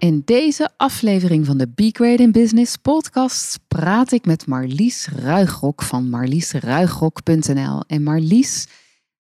[0.00, 6.10] In deze aflevering van de Great in Business podcast praat ik met Marlies Ruigrok van
[6.10, 7.82] marliesruigrok.nl.
[7.86, 8.66] En Marlies,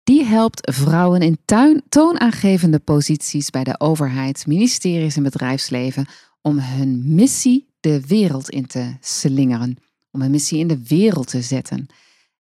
[0.03, 6.05] die helpt vrouwen in tuin, toonaangevende posities bij de overheid, ministeries en bedrijfsleven
[6.41, 9.77] om hun missie de wereld in te slingeren.
[10.11, 11.87] Om hun missie in de wereld te zetten.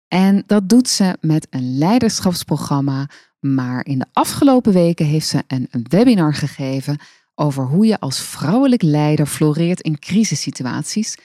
[0.08, 3.08] En dat doet ze met een leiderschapsprogramma.
[3.40, 6.98] Maar in de afgelopen weken heeft ze een webinar gegeven
[7.38, 11.16] over hoe je als vrouwelijk leider floreert in crisissituaties.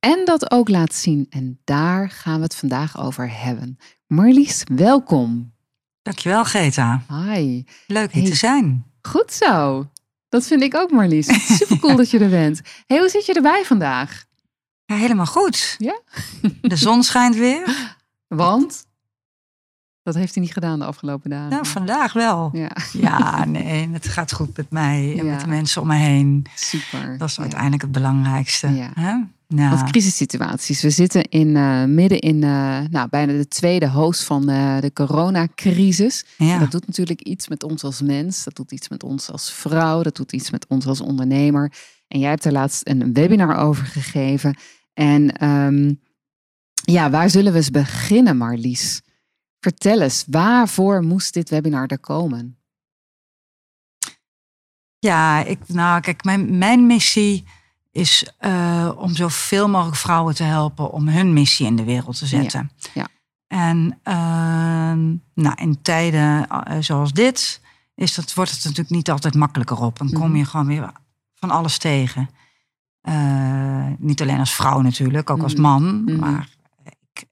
[0.00, 1.26] En dat ook laat zien.
[1.30, 3.78] En daar gaan we het vandaag over hebben.
[4.06, 5.54] Marlies, welkom.
[6.02, 7.02] Dankjewel, Greta.
[7.08, 7.64] Hi.
[7.86, 8.84] Leuk hier te zijn.
[9.02, 9.86] Goed zo.
[10.28, 11.26] Dat vind ik ook, Marlies.
[11.58, 12.60] Super cool dat je er bent.
[12.86, 14.24] Hey, hoe zit je erbij vandaag?
[14.84, 15.74] Ja, helemaal goed.
[15.78, 16.00] Ja?
[16.60, 17.96] De zon schijnt weer.
[18.28, 18.84] Want?
[20.02, 21.50] Dat heeft hij niet gedaan de afgelopen dagen.
[21.50, 22.50] Nou, vandaag wel.
[22.52, 25.30] Ja, Ja, nee, het gaat goed met mij en Ja.
[25.30, 26.46] met de mensen om me heen.
[26.54, 27.18] super.
[27.18, 27.42] Dat is Ja.
[27.42, 28.68] uiteindelijk het belangrijkste.
[28.68, 28.90] Ja.
[28.94, 29.16] Hè?
[29.48, 30.82] Nou, Want crisissituaties.
[30.82, 34.92] We zitten in, eh, midden in eh, nou, bijna de tweede host van eh, de
[34.92, 36.24] coronacrisis.
[36.38, 36.58] ja.
[36.58, 38.44] Dat doet natuurlijk iets met ons als mens.
[38.44, 40.02] Dat doet iets met ons als vrouw.
[40.02, 41.72] Dat doet iets met ons als ondernemer.
[42.08, 44.56] En jij hebt er laatst een webinar over gegeven.
[44.94, 45.92] En ehm,
[46.92, 49.00] ja, waar zullen we eens beginnen, Marlies?
[49.62, 52.56] Vertel eens, waarvoor moest dit webinar er komen?
[54.98, 57.44] ja, ik, nou kijk, mijn, mijn missie
[57.90, 62.26] is eh, om zoveel mogelijk vrouwen te helpen om hun missie in de wereld te
[62.26, 62.70] zetten.
[62.94, 63.06] ja.
[63.46, 67.60] En ehm, nou, in tijden eh, zoals dit
[67.94, 69.98] is dat, wordt het natuurlijk niet altijd makkelijker op.
[69.98, 70.36] Dan kom Mhm.
[70.36, 70.92] je gewoon weer
[71.34, 72.30] van alles tegen.
[73.00, 75.62] Eh, niet alleen als vrouw natuurlijk, ook als Mhm.
[75.62, 76.02] man.
[76.04, 76.18] Mhm.
[76.18, 76.48] Maar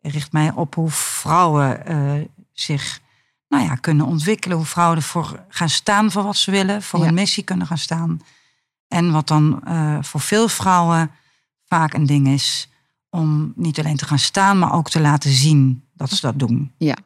[0.02, 2.12] richt mij op hoe vrouwen eh,
[2.52, 3.00] zich
[3.48, 4.56] nou ja, kunnen ontwikkelen.
[4.56, 6.82] Hoe vrouwen ervoor gaan staan voor wat ze willen.
[6.82, 7.04] Voor Ja.
[7.04, 8.20] hun missie kunnen gaan staan.
[8.88, 11.10] En wat dan eh, voor veel vrouwen
[11.66, 12.68] vaak een ding is.
[13.10, 16.72] Om niet alleen te gaan staan, maar ook te laten zien dat ze dat doen.
[16.78, 16.96] Ja.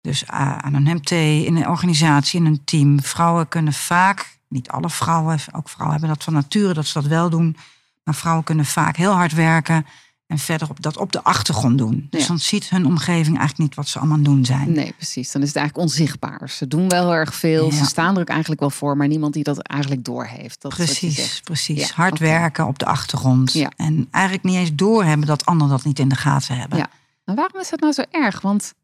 [0.00, 3.02] Dus aan een MT, in een organisatie, in een team.
[3.02, 7.08] Vrouwen kunnen vaak, niet alle vrouwen, ook vrouwen hebben dat van nature dat ze dat
[7.08, 7.56] wel doen.
[8.04, 9.86] Maar vrouwen kunnen vaak heel hard werken
[10.26, 12.06] en verder op, dat op de achtergrond doen.
[12.10, 12.26] Dus Ja.
[12.26, 14.72] dan ziet hun omgeving eigenlijk niet wat ze allemaal aan doen zijn.
[14.72, 15.32] Nee, precies.
[15.32, 16.50] Dan is het eigenlijk onzichtbaar.
[16.50, 17.72] Ze doen wel heel erg veel.
[17.72, 20.62] Ze staan er ook eigenlijk wel voor, maar niemand die dat eigenlijk doorheeft.
[20.62, 21.88] Dat Precies, precies.
[21.88, 23.52] Ja, Hard werken op de achtergrond.
[23.52, 23.70] Ja.
[23.76, 26.78] En eigenlijk niet eens doorhebben dat anderen dat niet in de gaten hebben.
[26.78, 26.88] Ja.
[27.24, 28.40] Maar waarom is dat nou zo erg?
[28.40, 28.74] Want,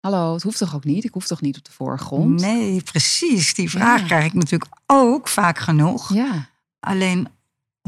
[0.00, 1.04] hallo, het hoeft toch ook niet?
[1.04, 2.40] Ik hoef toch niet op de voorgrond?
[2.40, 3.54] Nee, precies.
[3.54, 6.14] Die vraag krijg ik natuurlijk ook vaak genoeg.
[6.14, 6.48] Ja,
[6.80, 7.28] Alleen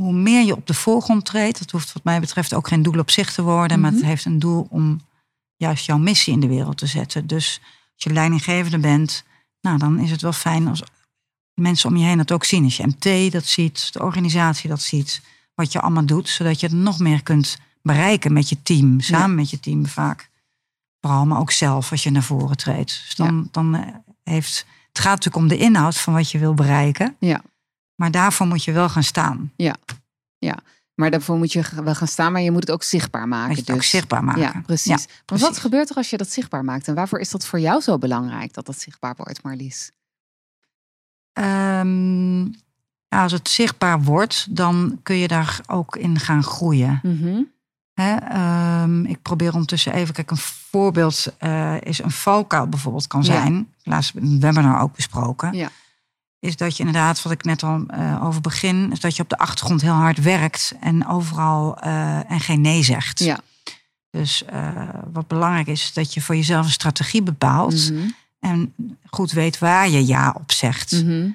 [0.00, 2.98] hoe meer je op de voorgrond treedt, dat hoeft wat mij betreft ook geen doel
[2.98, 3.98] op zich te worden, maar Mhm.
[4.00, 5.00] het heeft een doel om
[5.56, 7.26] juist jouw missie in de wereld te zetten.
[7.26, 7.60] Dus
[7.94, 9.24] als je leidinggevende bent,
[9.60, 10.82] nou dan is het wel fijn als
[11.54, 12.64] mensen om je heen dat ook zien.
[12.64, 15.20] Als je MT dat ziet, de organisatie dat ziet,
[15.54, 19.34] wat je allemaal doet, zodat je het nog meer kunt bereiken met je team, samen
[19.36, 20.30] met je team vaak.
[21.00, 23.00] Vooral, maar ook zelf als je naar voren treedt.
[23.04, 26.54] Dus dan, dan eh, heeft, het gaat natuurlijk om de inhoud van wat je wil
[26.54, 27.16] bereiken.
[27.20, 27.42] Ja.
[27.96, 29.52] Maar daarvoor moet je wel gaan staan.
[30.94, 33.46] maar daarvoor moet je wel gaan staan, maar je moet het ook zichtbaar maken.
[33.48, 33.90] Moet je het ook dus.
[33.90, 34.42] zichtbaar maken.
[34.42, 35.02] Ja, precies.
[35.04, 36.88] Ja, maar wat gebeurt er als je dat zichtbaar maakt?
[36.88, 39.90] En waarvoor is dat voor jou zo belangrijk dat dat zichtbaar wordt, Marlies?
[43.08, 47.00] Ja, als het zichtbaar wordt, dan kun je daar ook in gaan groeien.
[47.02, 47.42] Mhm.
[47.94, 53.22] Hè, ehm, ik probeer ondertussen even, kijk, een voorbeeld eh, is een valkuil bijvoorbeeld kan
[53.22, 53.26] Ja.
[53.26, 53.72] zijn.
[53.82, 55.52] Laatst in een webinar ook besproken.
[55.52, 55.68] Ja.
[56.40, 59.28] Is dat je inderdaad, wat ik net al eh, over begin, is dat je op
[59.28, 63.18] de achtergrond heel hard werkt en overal eh, en geen nee zegt.
[63.18, 63.40] Ja.
[64.10, 68.08] Dus eh, wat belangrijk is, dat je voor jezelf een strategie bepaalt Mhm.
[68.40, 68.74] en
[69.10, 70.92] goed weet waar je ja op zegt.
[70.92, 71.28] Mhm.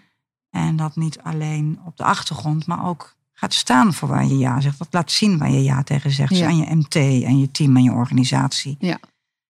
[0.49, 4.61] En dat niet alleen op de achtergrond, maar ook gaat staan voor waar je ja
[4.61, 4.77] zegt.
[4.77, 6.37] Dat laat zien waar je ja tegen zegt.
[6.37, 6.45] Ja.
[6.47, 8.75] aan je MT en je team en je organisatie.
[8.79, 8.99] Ja.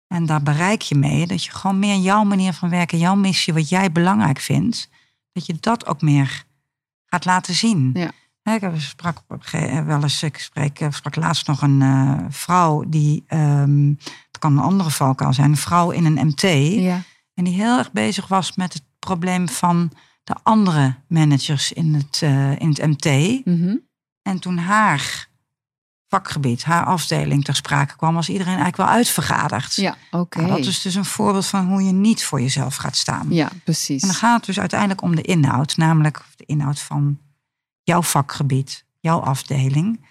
[0.08, 3.54] En daar bereik je mee dat je gewoon meer jouw manier van werken, jouw missie,
[3.54, 4.90] wat jij belangrijk vindt,
[5.36, 6.44] dat je dat ook meer
[7.06, 7.92] gaat laten zien.
[7.94, 8.12] Ja.
[8.54, 13.24] Ik sprak ge- wel eens, ik spreek, ik sprak laatst nog een eh, vrouw die,
[13.28, 13.88] ehm,
[14.28, 16.42] het kan een andere valkuil zijn, een vrouw in een MT.
[16.82, 17.02] Ja.
[17.34, 19.92] En die heel erg bezig was met het probleem van
[20.24, 23.06] de andere managers in het, eh, in het MT.
[23.46, 23.76] Mhm.
[24.22, 25.28] En toen haar
[26.16, 29.76] vakgebied, haar afdeling ter sprake kwam, was iedereen eigenlijk wel uitvergaderd.
[29.76, 30.38] Ja, oké.
[30.42, 33.28] Nou, dat is dus een voorbeeld van hoe je niet voor jezelf gaat staan.
[33.30, 34.02] Ja, precies.
[34.02, 37.18] En dan gaat het dus uiteindelijk om de inhoud, namelijk de inhoud van
[37.84, 40.06] jouw vakgebied, jouw afdeling,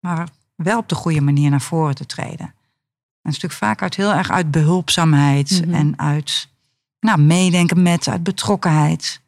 [0.00, 2.54] maar wel op de goede manier naar voren te treden.
[3.22, 5.74] Een stuk vaak uit heel erg uit behulpzaamheid Mhm.
[5.74, 6.48] en uit
[7.00, 9.20] nou, meedenken met, uit betrokkenheid.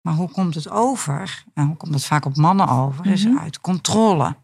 [0.00, 1.44] Maar hoe komt het over?
[1.54, 3.06] En hoe komt het vaak op mannen over?
[3.06, 3.38] Is Mhm.
[3.38, 4.36] uit controle.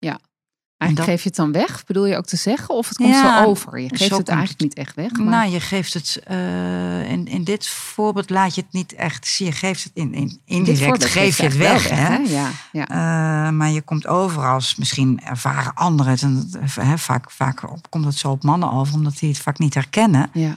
[0.00, 2.74] Eigenlijk dat- geef je het dan weg, bedoel je ook te zeggen?
[2.74, 3.78] Of het komt Ja, zo over?
[3.80, 5.12] Je geeft het komt eigenlijk niet echt weg.
[5.12, 5.26] Maar...
[5.26, 9.46] Nou, je geeft het eh, in, in dit voorbeeld laat je het niet echt zien.
[9.48, 11.88] Je geeft het in, in indirect geef je het weg.
[11.88, 12.16] hè?
[12.16, 12.88] Ja, ja.
[12.88, 16.22] Eh, maar je komt over als misschien ervaren anderen het.
[16.22, 19.58] En, hè, vaak, vaak op- komt het zo op mannen over, omdat die het vaak
[19.58, 20.30] niet herkennen.
[20.32, 20.56] ja,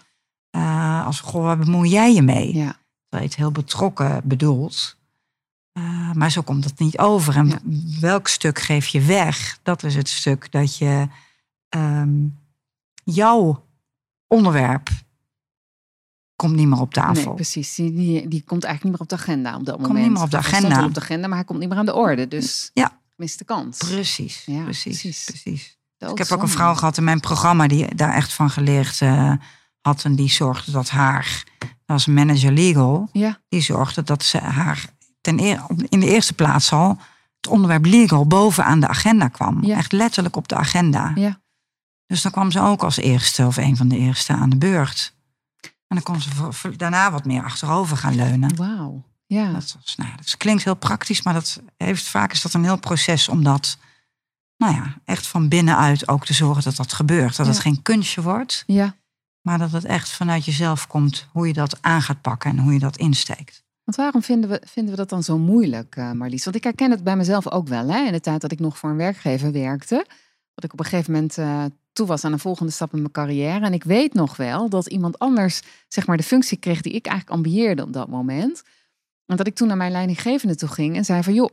[0.49, 2.55] Eh, als, goh, waar bemoei jij je mee?
[2.55, 2.75] ja.
[3.09, 4.97] Terwijl je het heel betrokken bedoelt.
[5.71, 7.35] Eh, maar zo komt het niet over.
[7.35, 7.59] En Ja.
[7.99, 9.59] welk stuk geef je weg?
[9.63, 11.07] Dat is het stuk dat je
[11.69, 12.25] ehm,
[13.03, 13.67] jouw
[14.27, 14.89] onderwerp
[16.35, 17.25] komt niet meer op tafel.
[17.25, 17.75] Nee, precies.
[17.75, 20.05] Die, die, die komt eigenlijk niet meer op de agenda op dat Komt moment.
[20.05, 20.85] niet meer op de agenda.
[20.85, 22.27] op de agenda, maar hij komt niet meer aan de orde.
[22.27, 22.99] Dus Ja.
[23.15, 23.77] mist de kans.
[23.77, 25.79] Precies, Ja, precies, precies.
[25.97, 29.33] Ik heb ook een vrouw gehad in mijn programma die daar echt van geleerd eh,
[29.81, 30.03] had.
[30.03, 31.43] En die zorgde dat haar,
[31.85, 34.85] was manager legal, Ja, die zorgde dat ze haar
[35.21, 36.97] ten eer, op- in de eerste plaats al
[37.41, 39.63] het onderwerp legal bovenaan de agenda kwam.
[39.63, 39.77] Ja.
[39.77, 41.11] Echt letterlijk op de agenda.
[41.15, 41.39] ja.
[42.05, 45.13] Dus dan kwam ze ook als eerste of een van de eerste aan de beurt.
[45.61, 48.55] En dan kon ze voor- voor- daarna wat meer achterover gaan leunen.
[48.55, 49.03] Wauw.
[49.25, 49.51] Ja.
[49.51, 52.79] Dat, was, nou, dat klinkt heel praktisch, maar dat heeft, vaak is dat een heel
[52.79, 53.77] proces om dat,
[54.57, 57.35] nou ja, echt van binnenuit ook te zorgen dat dat gebeurt.
[57.35, 58.95] Dat het geen kunstje wordt, ja.
[59.41, 62.73] maar dat het echt vanuit jezelf komt hoe je dat aan gaat pakken en hoe
[62.73, 63.60] je dat insteekt.
[63.83, 66.43] Want waarom vinden we, vinden we dat dan zo moeilijk, eh, Marlies?
[66.43, 67.87] Want ik herken het bij mezelf ook wel.
[67.87, 68.05] Hè?
[68.05, 70.05] In de tijd dat ik nog voor een werkgever werkte.
[70.53, 73.11] Dat ik op een gegeven moment eh, toe was aan een volgende stap in mijn
[73.11, 73.65] carrière.
[73.65, 77.05] En ik weet nog wel dat iemand anders zeg maar, de functie kreeg die ik
[77.05, 78.63] eigenlijk ambieerde op dat moment.
[79.25, 81.33] En dat ik toen naar mijn leidinggevende toe ging en zei van...
[81.33, 81.49] joh,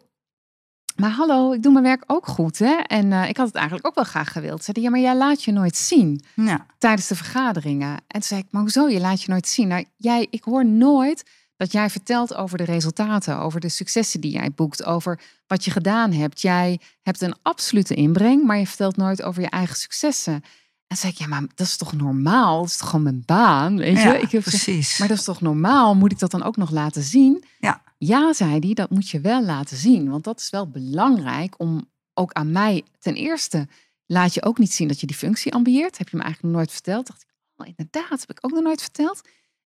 [0.99, 2.59] maar hallo, ik doe mijn werk ook goed.
[2.59, 2.75] Hè?
[2.75, 4.65] En eh, ik had het eigenlijk ook wel graag gewild.
[4.65, 7.91] Zei die, ja, maar jij laat je nooit zien Ja, tijdens de vergaderingen.
[7.91, 8.89] En toen zei ik, maar hoezo?
[8.89, 9.69] Je laat je nooit zien.
[9.69, 11.25] Nou, jij, ik hoor nooit
[11.59, 15.71] dat jij vertelt over de resultaten, over de successen die jij boekt, over wat je
[15.71, 16.41] gedaan hebt.
[16.41, 20.43] Jij hebt een absolute inbreng, maar je vertelt nooit over je eigen successen.
[20.87, 22.61] En zei ik, ja, maar dat is toch normaal?
[22.61, 24.03] Dat is toch gewoon mijn baan, weet je?
[24.03, 24.99] ja ik heb gezegd, precies.
[24.99, 25.95] maar dat is toch normaal?
[25.95, 27.45] Moet ik dat dan ook nog laten zien?
[27.59, 27.83] Ja.
[27.99, 30.11] Ja, zei hij, dat moet je wel laten zien.
[30.11, 33.69] Want dat is wel belangrijk om ook aan mij, ten eerste,
[34.07, 35.99] laat je ook niet zien dat je die functie ambieert.
[35.99, 37.07] Heb je me eigenlijk nog nooit verteld?
[37.07, 39.21] Dacht ik, oh, inderdaad, heb ik ook nog nooit verteld.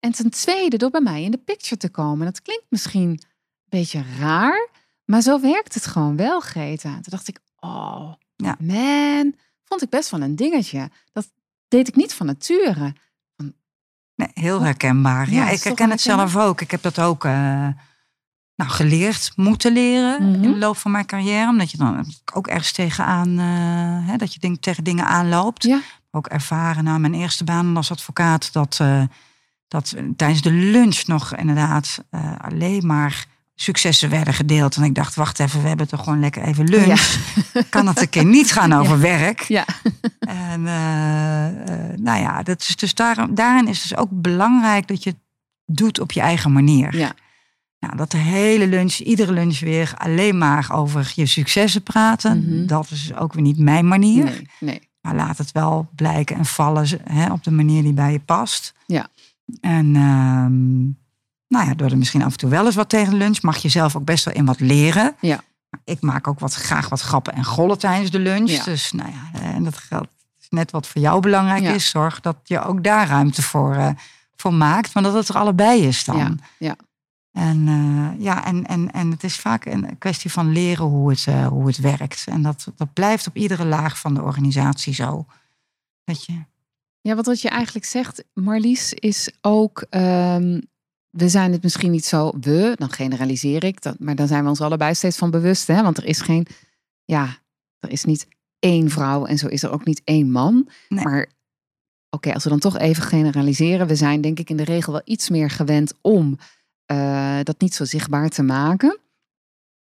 [0.00, 2.26] En ten tweede, door bij mij in de picture te komen.
[2.26, 3.20] Dat klinkt misschien een
[3.68, 4.68] beetje raar,
[5.04, 6.90] maar zo werkt het gewoon wel, Greta.
[6.92, 8.56] Toen dacht ik, oh, Ja.
[8.58, 9.34] man,
[9.64, 10.90] vond ik best wel een dingetje.
[11.12, 11.30] Dat
[11.68, 12.94] deed ik niet van nature.
[14.14, 15.30] Nee, heel herkenbaar.
[15.30, 16.60] Ja, ik herken het zelf ook.
[16.60, 17.32] Ik heb dat ook eh,
[18.54, 20.44] nou, geleerd, moeten leren Mhm.
[20.44, 21.48] in de loop van mijn carrière.
[21.48, 22.04] Omdat je dan
[22.34, 25.62] ook ergens tegenaan, eh, hè, dat je tegen dingen aanloopt.
[25.62, 25.80] Ja.
[26.10, 29.02] Ook ervaren na mijn eerste baan als advocaat dat, eh,
[29.68, 34.76] dat tijdens de lunch nog inderdaad eh, alleen maar successen werden gedeeld.
[34.76, 37.18] En ik dacht, wacht even, we hebben toch gewoon lekker even lunch.
[37.70, 39.40] Kan het een keer niet gaan over werk?
[39.40, 39.64] Ja,
[40.50, 45.02] En eh, eh, nou ja, dat is dus daar, daarin is dus ook belangrijk dat
[45.02, 45.18] je het
[45.64, 46.96] doet op je eigen manier.
[46.96, 47.12] ja,
[47.78, 52.44] Nou, dat de hele lunch, iedere lunch weer alleen maar over je successen praten.
[52.44, 52.66] Mhm.
[52.66, 54.24] Dat is ook weer niet mijn manier.
[54.24, 54.88] nee, nee.
[55.00, 58.74] Maar laat het wel blijken en vallen hè, op de manier die bij je past.
[58.86, 59.08] Ja.
[59.60, 60.82] En ehm,
[61.48, 63.56] nou ja, door er misschien af en toe wel eens wat tegen de lunch, mag
[63.56, 65.14] je zelf ook best wel in wat leren.
[65.20, 65.40] Ja.
[65.84, 68.50] Ik maak ook wat, graag wat grappen en gollen tijdens de lunch.
[68.50, 68.64] Ja.
[68.64, 70.08] Dus nou ja, en dat geldt
[70.50, 71.72] net wat voor jou belangrijk Ja.
[71.72, 71.88] is.
[71.88, 73.90] Zorg dat je ook daar ruimte voor, eh,
[74.36, 74.94] voor maakt.
[74.94, 76.16] Maar dat het er allebei is dan.
[76.16, 76.76] Ja, ja.
[77.32, 81.26] En, eh, ja, en, en, en het is vaak een kwestie van leren hoe het,
[81.26, 82.24] eh, hoe het werkt.
[82.28, 85.26] En dat, dat blijft op iedere laag van de organisatie zo.
[86.04, 86.32] Dat je,
[87.08, 89.84] Ja, wat, wat je eigenlijk zegt, Marlies, is ook.
[89.90, 90.60] ehm,
[91.10, 92.32] we zijn het misschien niet zo.
[92.40, 93.82] We, dan generaliseer ik.
[93.82, 95.66] Dat, maar dan zijn we ons allebei steeds van bewust.
[95.66, 95.82] Hè?
[95.82, 96.46] Want er is geen.
[97.04, 97.38] Ja,
[97.78, 100.68] er is niet één vrouw en zo is er ook niet één man.
[100.88, 101.04] Nee.
[101.04, 101.26] Maar
[102.10, 103.86] oké, als we dan toch even generaliseren.
[103.86, 106.38] We zijn denk ik in de regel wel iets meer gewend om
[106.86, 108.98] eh, dat niet zo zichtbaar te maken.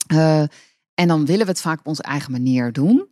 [0.07, 0.43] Eh,
[0.93, 3.07] en dan willen we het vaak op onze eigen manier doen.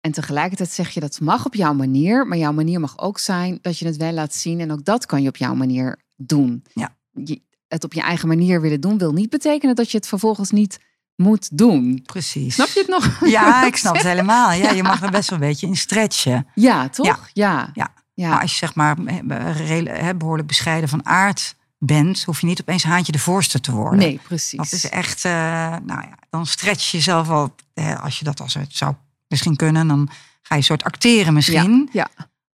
[0.00, 3.58] En tegelijkertijd zeg je dat mag op jouw manier, maar jouw manier mag ook zijn
[3.62, 6.64] dat je het wel laat zien en ook dat kan je op jouw manier doen.
[6.72, 6.96] Ja.
[7.24, 10.50] Je, het op je eigen manier willen doen wil niet betekenen dat je het vervolgens
[10.50, 10.78] niet
[11.16, 12.02] moet doen.
[12.06, 12.54] Precies.
[12.54, 13.28] Snap je het nog?
[13.28, 14.52] Ja, ik snap het helemaal.
[14.52, 16.46] Ja, je mag er best wel een beetje in stretchen.
[16.54, 17.28] Ja, toch?
[17.32, 17.70] Ja.
[17.74, 17.92] Ja.
[18.14, 18.28] ja.
[18.28, 22.82] Maar als je zeg maar eh, behoorlijk bescheiden van aard bent, hoef je niet opeens
[22.82, 23.98] haantje de voorste te worden.
[23.98, 24.58] Nee, precies.
[24.58, 25.32] Dat is echt, eh,
[25.82, 27.50] nou ja, dan stretch je jezelf.
[27.74, 28.94] Hè, als je dat als het zou
[29.30, 30.08] misschien kunnen, dan
[30.42, 31.88] ga je een soort acteren misschien.
[31.92, 32.08] Ja,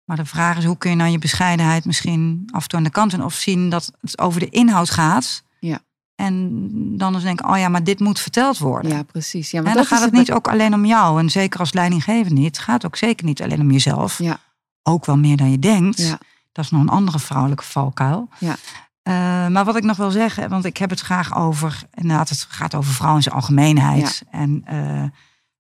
[0.06, 2.86] Maar de vraag is, hoe kun je nou je bescheidenheid misschien af en toe aan
[2.86, 5.44] de kant doen of zien dat het over de inhoud gaat.
[5.60, 5.80] Ja.
[6.16, 6.50] En
[6.98, 8.92] dan is denk ik, oh ja, maar dit moet verteld worden.
[8.92, 9.52] ja, precies.
[9.52, 11.20] Ja, En maar dan dat gaat is het niet ook alleen om jou.
[11.20, 12.56] En zeker als leidinggevende niet.
[12.58, 14.18] Het gaat ook zeker niet alleen om jezelf.
[14.18, 14.40] Ja.
[14.84, 15.98] Ook wel meer dan je denkt.
[15.98, 16.18] Ja.
[16.52, 18.30] Dat is nog een andere vrouwelijke valkuil.
[18.40, 18.56] Ja.
[19.02, 19.14] Eh,
[19.48, 22.76] maar wat ik nog wil zeggen, want ik heb het graag over, inderdaad, het gaat
[22.76, 24.24] over vrouwen in zijn algemeenheid.
[24.32, 25.04] En eh,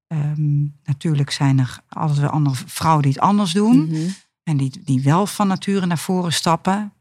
[0.07, 3.85] ehm, natuurlijk zijn er altijd wel andere vrouwen die het anders doen.
[3.85, 4.09] Mhm.
[4.43, 6.93] En die, die wel van nature naar voren stappen.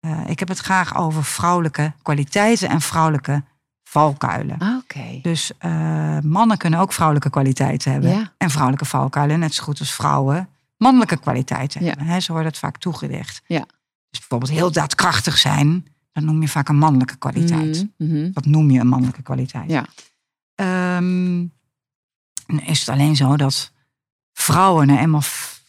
[0.00, 3.42] Eh, ik heb het graag over vrouwelijke kwaliteiten en vrouwelijke
[3.82, 4.58] valkuilen.
[4.58, 5.18] Ah, Oké.
[5.22, 8.10] Dus eh, mannen kunnen ook vrouwelijke kwaliteiten hebben.
[8.10, 8.32] Ja.
[8.36, 11.88] En vrouwelijke valkuilen, net zo goed als vrouwen mannelijke kwaliteiten Ja.
[11.88, 12.06] hebben.
[12.06, 13.42] Hè, zo wordt het vaak toegedicht.
[13.46, 13.66] Ja.
[14.10, 17.86] Dus bijvoorbeeld heel daadkrachtig zijn, dan noem je vaak een mannelijke kwaliteit.
[17.98, 18.30] Mhm, mhm.
[18.32, 19.70] Wat noem je een mannelijke kwaliteit?
[19.70, 19.86] Ja.
[20.54, 21.46] Ehm,
[22.46, 23.72] is het alleen zo dat
[24.32, 25.22] vrouwen nou eenmaal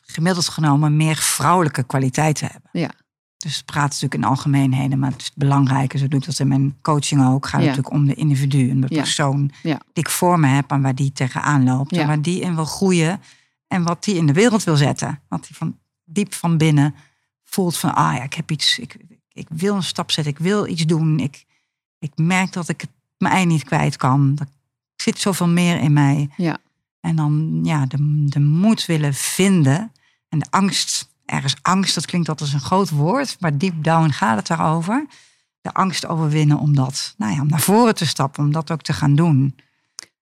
[0.06, 2.70] gemiddeld genomen meer vrouwelijke kwaliteiten hebben.
[2.74, 2.92] Ja.
[3.38, 5.98] Dus het praat natuurlijk in algemeenheden, maar het is belangrijk.
[5.98, 7.46] Zo doe ik dat in mijn coaching ook.
[7.48, 7.68] Gaat Ja.
[7.68, 9.02] natuurlijk om de individu en de Ja.
[9.02, 9.74] persoon Ja.
[9.94, 11.96] die ik voor me heb en waar die tegenaan loopt.
[11.96, 12.02] Ja.
[12.02, 13.22] En waar die in wil groeien
[13.68, 15.22] en wat die in de wereld wil zetten.
[15.28, 16.96] Wat die van diep van binnen
[17.44, 18.98] voelt van, ah ja, ik heb iets, ik,
[19.32, 21.20] ik wil een stap zetten, ik wil iets doen.
[21.20, 21.46] Ik,
[22.00, 24.34] ik merk dat ik het mijn ei niet kwijt kan.
[24.40, 24.48] Er
[24.96, 26.30] zit zoveel meer in mij.
[26.38, 26.58] Ja.
[27.06, 29.92] En dan ja, de, de moed willen vinden
[30.30, 34.10] en de angst, ergens angst, dat klinkt altijd als een groot woord, maar deep down
[34.10, 35.06] gaat het daarover.
[35.62, 38.82] De angst overwinnen om dat, nou ja, om naar voren te stappen, om dat ook
[38.82, 39.56] te gaan doen.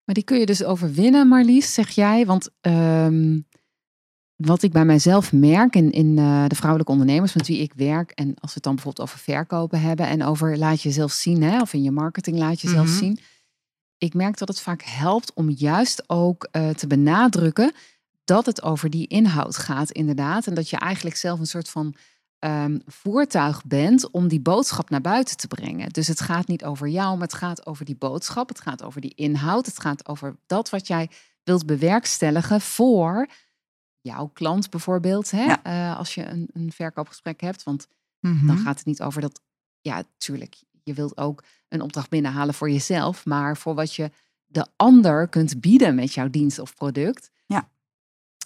[0.03, 2.25] Maar die kun je dus overwinnen, Marlies, zeg jij.
[2.25, 3.39] Want ehm,
[4.35, 8.11] wat ik bij mijzelf merk in, in eh, de vrouwelijke ondernemers met wie ik werk.
[8.11, 11.61] En als we het dan bijvoorbeeld over verkopen hebben en over laat jezelf zien, hè,
[11.61, 12.97] of in je marketing laat jezelf Mhm.
[12.97, 13.19] zien.
[14.03, 17.73] Ik merk dat het vaak helpt om juist ook eh, te benadrukken
[18.23, 20.47] dat het over die inhoud gaat, inderdaad.
[20.47, 21.95] En dat je eigenlijk zelf een soort van
[22.39, 25.89] ehm, voertuig bent om die boodschap naar buiten te brengen.
[25.89, 28.49] Dus het gaat niet over jou, maar het gaat over die boodschap.
[28.49, 29.65] Het gaat over die inhoud.
[29.65, 31.09] Het gaat over dat wat jij
[31.43, 33.27] wilt bewerkstelligen voor
[34.01, 35.31] jouw klant bijvoorbeeld.
[35.31, 35.43] Hè?
[35.43, 35.63] Ja.
[35.63, 37.63] Eh, als je een, een verkoopgesprek hebt.
[37.63, 37.87] Want
[38.19, 39.41] dan gaat het niet over dat.
[39.81, 40.55] Ja, tuurlijk.
[40.83, 44.11] Je wilt ook een opdracht binnenhalen voor jezelf, maar voor wat je
[44.45, 47.29] de ander kunt bieden met jouw dienst of product.
[47.45, 47.69] Ja.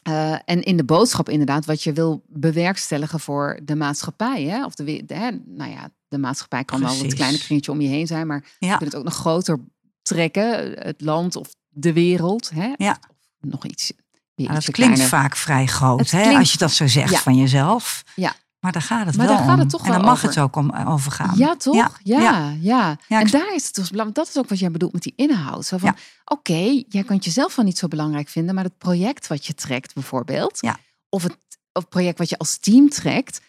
[0.04, 4.44] Eh, en in de boodschap inderdaad, wat je wil bewerkstelligen voor de maatschappij.
[4.44, 4.66] Hè?
[4.66, 5.30] Of de, de, hè?
[5.46, 8.68] Nou ja, de maatschappij kan wel het kleine kringetje om je heen zijn, maar je
[8.68, 9.60] kunt het ook nog groter
[10.02, 10.72] trekken.
[10.80, 12.50] Het land of de wereld.
[12.50, 12.74] Hè?
[12.78, 13.00] Ja.
[13.10, 13.94] Of nog iets.
[14.36, 15.08] dat ietsje klinkt kleiner.
[15.08, 17.20] vaak vrij groot, Het hè, klinkt- als je dat zo zegt Ja.
[17.20, 18.04] van jezelf.
[18.16, 18.36] Ja.
[18.60, 19.60] Maar daar gaat het Maar wel daar gaat om.
[19.60, 20.28] het toch en daar wel mag over.
[20.30, 21.38] het ook om, over gaan.
[21.38, 21.76] Ja, toch?
[21.76, 22.56] Ja, ja.
[22.62, 24.16] Ja, en daar is het dus belangrijk.
[24.16, 25.66] Dat is ook wat jij bedoelt met die inhoud.
[25.66, 25.96] Zo van,
[26.26, 29.94] oké, jij kunt jezelf wel niet zo belangrijk vinden, maar het project wat je trekt
[29.94, 30.60] bijvoorbeeld,
[31.10, 31.38] of het
[31.74, 33.42] of project wat je als team trekt,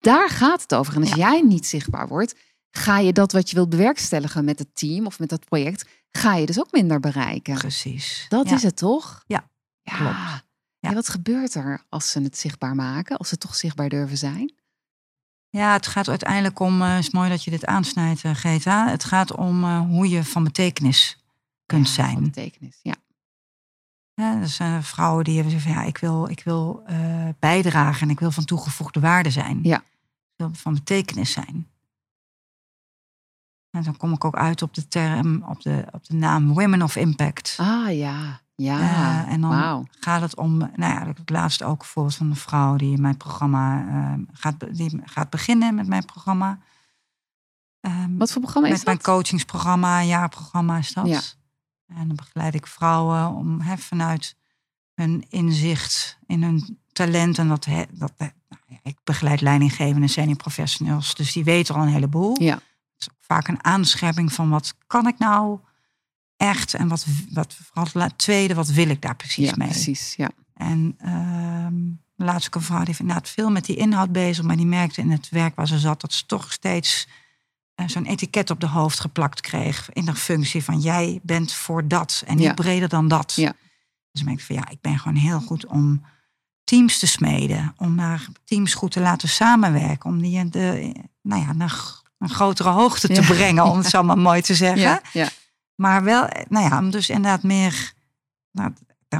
[0.00, 0.94] daar gaat het over.
[0.94, 2.34] En als jij niet zichtbaar wordt,
[2.70, 6.34] ga je dat wat je wilt bewerkstelligen met het team of met dat project, ga
[6.34, 7.54] je dus ook minder bereiken.
[7.58, 8.26] Precies.
[8.28, 9.24] Dat is het toch?
[9.26, 9.48] Ja,
[9.82, 9.96] ja.
[9.96, 10.43] klopt.
[10.88, 14.52] Ja, wat gebeurt er als ze het zichtbaar maken, als ze toch zichtbaar durven zijn?
[15.48, 18.88] Ja, het gaat uiteindelijk om, het is mooi dat je dit aansnijdt, eh, Greta.
[18.88, 21.24] Het gaat om eh, hoe je van betekenis
[21.66, 22.22] kunt Ja, van zijn.
[22.22, 22.78] betekenis.
[22.82, 22.94] Ja.
[24.14, 28.02] Ja, dus eh, vrouwen die hebben zeggen van ja, ik wil, ik wil eh, bijdragen
[28.02, 29.60] en ik wil van toegevoegde waarde zijn.
[29.62, 29.76] Ja.
[29.78, 31.68] Ik wil van betekenis zijn.
[33.70, 36.82] En dan kom ik ook uit op de term, op de, op de naam Women
[36.82, 37.56] of Impact.
[37.60, 38.78] Ah ja, ja.
[38.78, 42.76] Eh, en dan gaat het om, nou ja, het laatste ook bijvoorbeeld van een vrouw
[42.76, 46.58] die mijn programma eh, gaat, die gaat beginnen met mijn programma.
[47.80, 49.06] Ehm, Wat voor programma is met mijn dat?
[49.06, 51.06] coachingsprogramma, jaarprogramma is dat.
[51.06, 51.20] Ja.
[51.86, 54.36] En dan begeleid ik vrouwen om hè, vanuit
[54.94, 57.38] hun inzicht in hun talent.
[57.38, 58.30] En dat, hè, dat nou
[58.66, 62.42] ja, ik begeleid leidinggevende senior professionals, dus die weten al een heleboel.
[62.42, 62.54] Ja.
[62.54, 62.62] Het
[62.98, 65.58] is ook vaak een aanscherping van wat kan ik nou
[66.36, 69.68] echt en wat, wat vooral het tweede, wat wil ik daar precies ja, mee.
[69.68, 70.14] precies.
[70.16, 70.30] Ja.
[70.54, 71.74] En ehm
[72.16, 75.10] laatst ook een vrouw die inderdaad veel met die inhoud bezig, maar die merkte in
[75.10, 77.06] het werk waar ze zat dat ze toch steeds
[77.74, 81.88] eh, zo'n etiket op de hoofd geplakt kreeg in de functie van jij bent voor
[81.88, 82.54] dat en niet Ja.
[82.54, 83.32] breder dan dat.
[83.36, 83.52] Ja.
[84.10, 86.04] Dus ik merkte van ja, ik ben gewoon heel goed om
[86.64, 91.52] teams te smeden, om naar teams goed te laten samenwerken, om die de, nou ja,
[91.52, 93.26] naar een grotere hoogte te Ja.
[93.26, 95.00] brengen, om het zo maar mooi te zeggen.
[95.12, 95.28] Ja.
[95.74, 97.92] Maar wel, nou ja, om dus inderdaad meer.
[98.52, 98.72] Nou,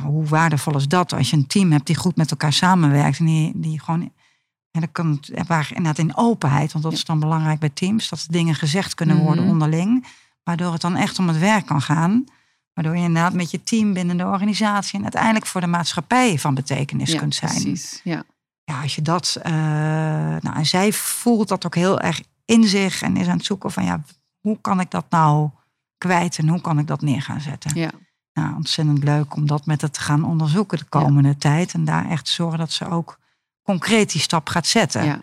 [0.03, 3.25] hoe waardevol is dat als je een team hebt die goed met elkaar samenwerkt en
[3.27, 4.13] die, die gewoon.
[4.71, 8.09] En dan kan het waar inderdaad in openheid, want dat is dan belangrijk bij teams,
[8.09, 9.53] dat dingen gezegd kunnen worden Mhm.
[9.53, 10.07] onderling,
[10.43, 12.25] waardoor het dan echt om het werk kan gaan.
[12.73, 16.55] Waardoor je inderdaad met je team binnen de organisatie en uiteindelijk voor de maatschappij van
[16.55, 18.01] betekenis ja, kunt zijn precies.
[18.05, 18.23] Ja.
[18.65, 19.37] ja, als je dat.
[19.43, 19.53] eh,
[20.41, 23.71] nou, en zij voelt dat ook heel erg in zich en is aan het zoeken
[23.73, 24.03] van ja,
[24.41, 25.51] hoe kan ik dat nou
[26.07, 27.71] kwijt en hoe kan ik dat neer gaan zetten?
[27.75, 27.91] Ja.
[28.33, 32.11] Nou, ontzettend leuk om dat met het te gaan onderzoeken de komende tijd en daar
[32.11, 33.19] echt zorgen dat ze ook
[33.63, 35.05] concreet die stap gaat zetten.
[35.05, 35.21] Ja.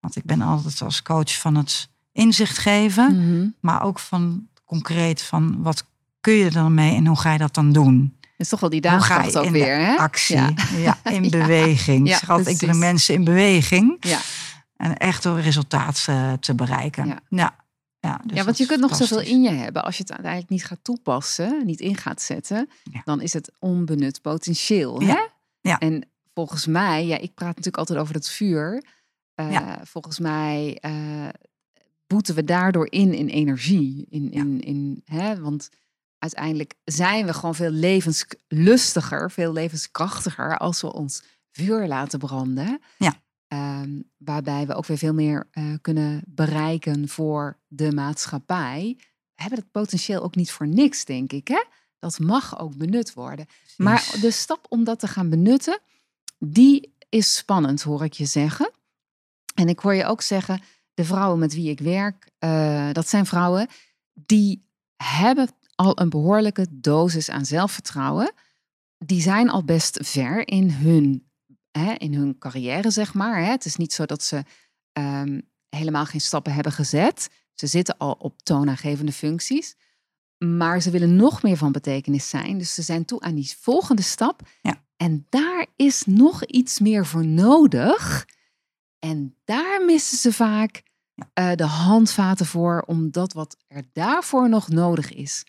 [0.00, 3.48] Want ik ben altijd als coach van het inzicht geven, Mhm.
[3.60, 5.84] maar ook van concreet van wat
[6.20, 8.16] kun je er dan mee en hoe ga je dat dan doen?
[8.36, 9.96] Is toch wel die daagkracht ook in de weer, hè?
[9.96, 10.52] actie, Ja.
[10.76, 10.98] ja.
[11.16, 12.08] in beweging.
[12.08, 12.72] Ja, ik precies.
[12.72, 13.96] mensen in beweging.
[14.00, 14.18] Ja.
[14.76, 17.18] En echt door resultaat eh, te bereiken.
[17.28, 17.54] Ja.
[18.08, 18.20] Ja.
[18.26, 19.34] Dus ja, want je kunt nog zoveel fantastisch.
[19.36, 19.84] in je hebben.
[19.84, 23.00] Als je het uiteindelijk niet gaat toepassen, niet in gaat zetten, Ja.
[23.04, 25.00] dan is het onbenut potentieel.
[25.00, 25.18] Hè?
[25.60, 25.78] Ja.
[25.78, 28.84] En volgens mij, ja, ik praat natuurlijk altijd over het vuur.
[29.34, 29.80] Eh, Ja.
[29.84, 31.28] Volgens mij eh,
[32.06, 34.06] boeten we daardoor in in energie.
[34.10, 35.40] In, in, in, hè?
[35.40, 35.68] Want
[36.18, 42.80] uiteindelijk zijn we gewoon veel levenslustiger, veel levenskrachtiger als we ons vuur laten branden.
[42.98, 43.14] Ja.
[43.84, 48.94] Ehm, waarbij we ook weer veel meer eh, kunnen bereiken voor de maatschappij.
[49.34, 51.48] We hebben het potentieel ook niet voor niks, denk ik.
[51.48, 51.62] Hè?
[51.98, 53.46] Dat mag ook benut worden.
[53.76, 55.80] Maar de stap om dat te gaan benutten,
[56.38, 58.70] die is spannend, hoor ik je zeggen.
[59.54, 60.60] En ik hoor je ook zeggen,
[60.94, 63.68] de vrouwen met wie ik werk, eh, dat zijn vrouwen
[64.12, 68.32] die hebben al een behoorlijke dosis aan zelfvertrouwen.
[68.98, 71.23] Die zijn al best ver in hun,
[71.78, 73.38] hè, in hun carrière, zeg maar.
[73.38, 73.50] Hè.
[73.50, 74.42] Het is niet zo dat ze
[74.92, 77.30] ehm, helemaal geen stappen hebben gezet.
[77.52, 79.76] Ze zitten al op toonaangevende functies.
[80.38, 82.58] Maar ze willen nog meer van betekenis zijn.
[82.58, 84.48] Dus ze zijn toe aan die volgende stap.
[84.62, 84.82] Ja.
[84.96, 88.26] En daar is nog iets meer voor nodig.
[88.98, 90.82] En daar missen ze vaak
[91.32, 95.44] eh, de handvaten voor, omdat wat er daarvoor nog nodig is.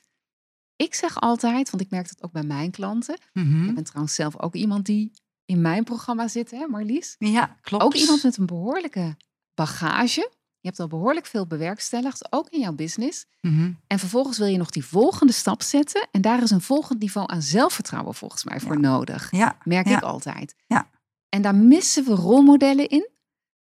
[0.76, 3.18] Ik zeg altijd, want ik merk dat ook bij mijn klanten.
[3.34, 3.68] Mhm.
[3.68, 5.12] Ik ben trouwens zelf ook iemand die
[5.46, 7.16] in mijn programma zit, hè, Marlies?
[7.20, 7.84] Ja, klopt.
[7.84, 9.18] Ook iemand met een behoorlijke
[9.54, 10.30] bagage.
[10.60, 13.26] Je hebt al behoorlijk veel bewerkstelligd, ook in jouw business.
[13.42, 13.72] Mhm.
[13.88, 16.08] En vervolgens wil je nog die volgende stap zetten.
[16.12, 18.80] En daar is een volgend niveau aan zelfvertrouwen volgens mij voor Ja.
[18.80, 19.32] nodig.
[19.32, 19.98] Ja, Merk Ja.
[19.98, 20.56] ik altijd.
[20.68, 20.90] Ja.
[21.30, 23.10] En daar missen we rolmodellen in.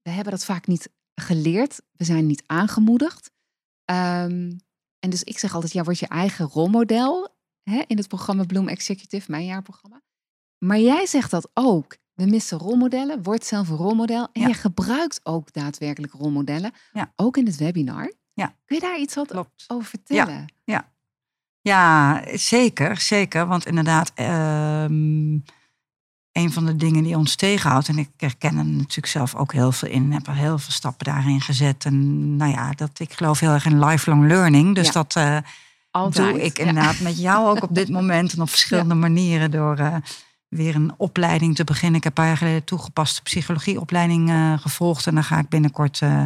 [0.01, 1.81] We hebben dat vaak niet geleerd.
[1.91, 3.31] We zijn niet aangemoedigd.
[3.85, 4.51] Ehm,
[4.99, 7.29] en dus ik zeg altijd, ja, word je eigen rolmodel
[7.63, 10.01] hè, in het programma Bloom Executive, mijn jaarprogramma.
[10.65, 11.95] Maar jij zegt dat ook.
[12.13, 13.23] We missen rolmodellen.
[13.23, 14.27] Word zelf een rolmodel.
[14.33, 14.47] En Ja.
[14.47, 16.71] je gebruikt ook daadwerkelijk rolmodellen.
[16.93, 17.11] Ja.
[17.15, 18.13] Ook in het webinar.
[18.33, 18.53] Ja.
[18.65, 19.63] Kun je daar iets wat klopt.
[19.67, 20.45] over vertellen?
[21.63, 23.47] Ja, zeker, zeker.
[23.47, 25.31] Want inderdaad, ehm,
[26.31, 29.71] een van de dingen die ons tegenhoudt, en ik herken er natuurlijk zelf ook heel
[29.71, 31.85] veel in, heb er heel veel stappen daarin gezet.
[31.85, 34.75] En nou ja, dat, ik geloof heel erg in lifelong learning.
[34.75, 34.91] Dus Ja.
[34.91, 35.37] dat eh,
[35.91, 36.33] Altijd.
[36.33, 36.63] doe ik Ja.
[36.65, 39.95] inderdaad met jou ook op dit moment en op verschillende manieren door eh,
[40.51, 41.97] weer een opleiding te beginnen.
[41.97, 46.01] Ik heb een paar jaar geleden toegepaste psychologieopleiding eh, gevolgd en daar ga ik binnenkort
[46.01, 46.23] eh,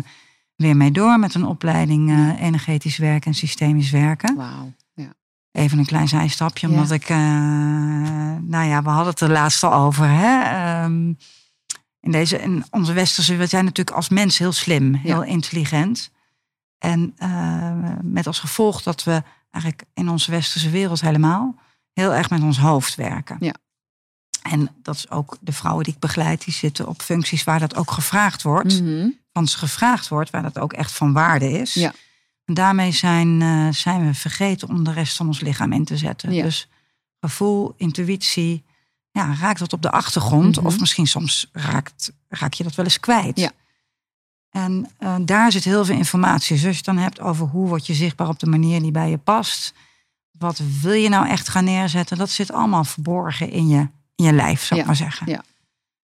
[0.55, 4.35] weer mee door met een opleiding eh, energetisch werken en systemisch werken.
[4.35, 4.73] Wauw.
[4.93, 5.13] Ja.
[5.51, 6.73] Even een klein zijstapje, Ja.
[6.73, 10.07] omdat ik, nou ja, we hadden het er laatst al over.
[10.09, 10.41] Hè?
[10.41, 11.13] Ehm,
[11.99, 16.11] in, deze, in onze westerse, we zijn natuurlijk als mens heel slim, heel intelligent.
[16.77, 17.15] En
[18.01, 21.55] met als gevolg dat we eigenlijk in onze westerse wereld helemaal
[21.93, 23.37] heel erg met ons hoofd werken.
[23.39, 23.53] Ja.
[24.51, 27.75] En dat is ook de vrouwen die ik begeleid, die zitten op functies waar dat
[27.75, 28.81] ook gevraagd wordt.
[28.81, 29.09] Mhm.
[29.33, 31.73] Van ze gevraagd wordt, waar dat ook echt van waarde is.
[31.73, 31.93] Ja.
[32.45, 35.97] En daarmee zijn, eh, zijn we vergeten om de rest van ons lichaam in te
[35.97, 36.33] zetten.
[36.33, 36.43] Ja.
[36.43, 36.67] Dus
[37.19, 38.63] gevoel, intuïtie,
[39.11, 40.55] ja, raakt dat op de achtergrond.
[40.55, 40.65] Mhm.
[40.65, 43.39] Of misschien soms raakt, raak je dat wel eens kwijt.
[43.39, 43.51] Ja.
[44.49, 46.55] En eh, daar zit heel veel informatie.
[46.55, 48.91] Dus als je het dan hebt over hoe word je zichtbaar op de manier die
[48.91, 49.73] bij je past.
[50.31, 52.17] Wat wil je nou echt gaan neerzetten?
[52.17, 54.85] Dat zit allemaal verborgen in je, in je lijf, zou ik Ja.
[54.85, 55.31] maar zeggen.
[55.31, 55.43] Ja.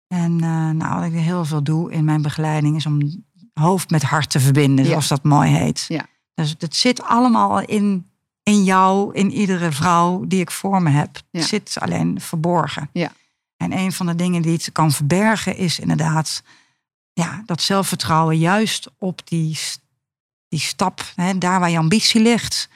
[0.09, 4.03] En eh, nou, wat ik heel veel doe in mijn begeleiding is om hoofd met
[4.03, 4.91] hart te verbinden, Ja.
[4.91, 5.85] zoals dat mooi heet.
[5.89, 6.07] Ja.
[6.35, 8.11] Dus het zit allemaal in,
[8.43, 11.21] in jou, in iedere vrouw die ik voor me heb.
[11.31, 12.91] Het zit alleen verborgen.
[12.93, 13.13] Ja.
[13.57, 16.43] En een van de dingen die het kan verbergen is inderdaad
[17.13, 19.59] ja, dat zelfvertrouwen juist op die,
[20.49, 22.69] die stap, hè, daar waar je ambitie ligt.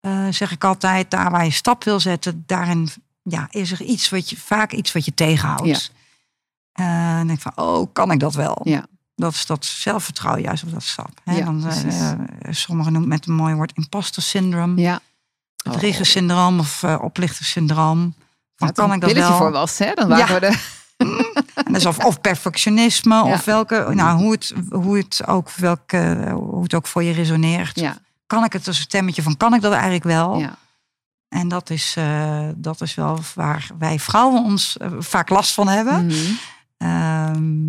[0.00, 2.88] eh, zeg ik altijd, daar waar je stap wil zetten, daarin
[3.24, 5.66] ja, is er iets wat je, vaak iets wat je tegenhoudt.
[5.66, 5.78] Ja.
[6.72, 8.60] Eh, en dan denk ik van, oh, kan ik dat wel?
[8.64, 8.86] Ja.
[9.16, 11.20] Dat is dat zelfvertrouwen juist op dat stap.
[11.24, 11.36] Hè?
[11.36, 12.18] Ja, eh, eh,
[12.50, 14.80] sommigen noemen het met een mooi woord imposter syndrome.
[14.80, 15.00] Ja.
[15.62, 15.80] Het Oh.
[15.80, 18.14] Rieger-syndroom of uh, oplichterssyndroom.
[18.56, 19.36] Van, kan ik dat wel?
[19.36, 19.94] voor was, hè?
[19.94, 20.72] Dan waren we de...
[21.64, 26.62] En dus of, of perfectionisme, of welke, nou, hoe, het, hoe, het ook, welke, hoe
[26.62, 27.80] het ook voor je resoneert.
[27.80, 30.38] Ja, Kan ik het als een stemmetje van, kan ik dat eigenlijk wel?
[30.38, 30.56] ja.
[31.34, 35.68] En dat is, eh, dat is wel waar wij vrouwen ons eh, vaak last van
[35.68, 36.10] hebben.
[36.76, 37.64] Ehm,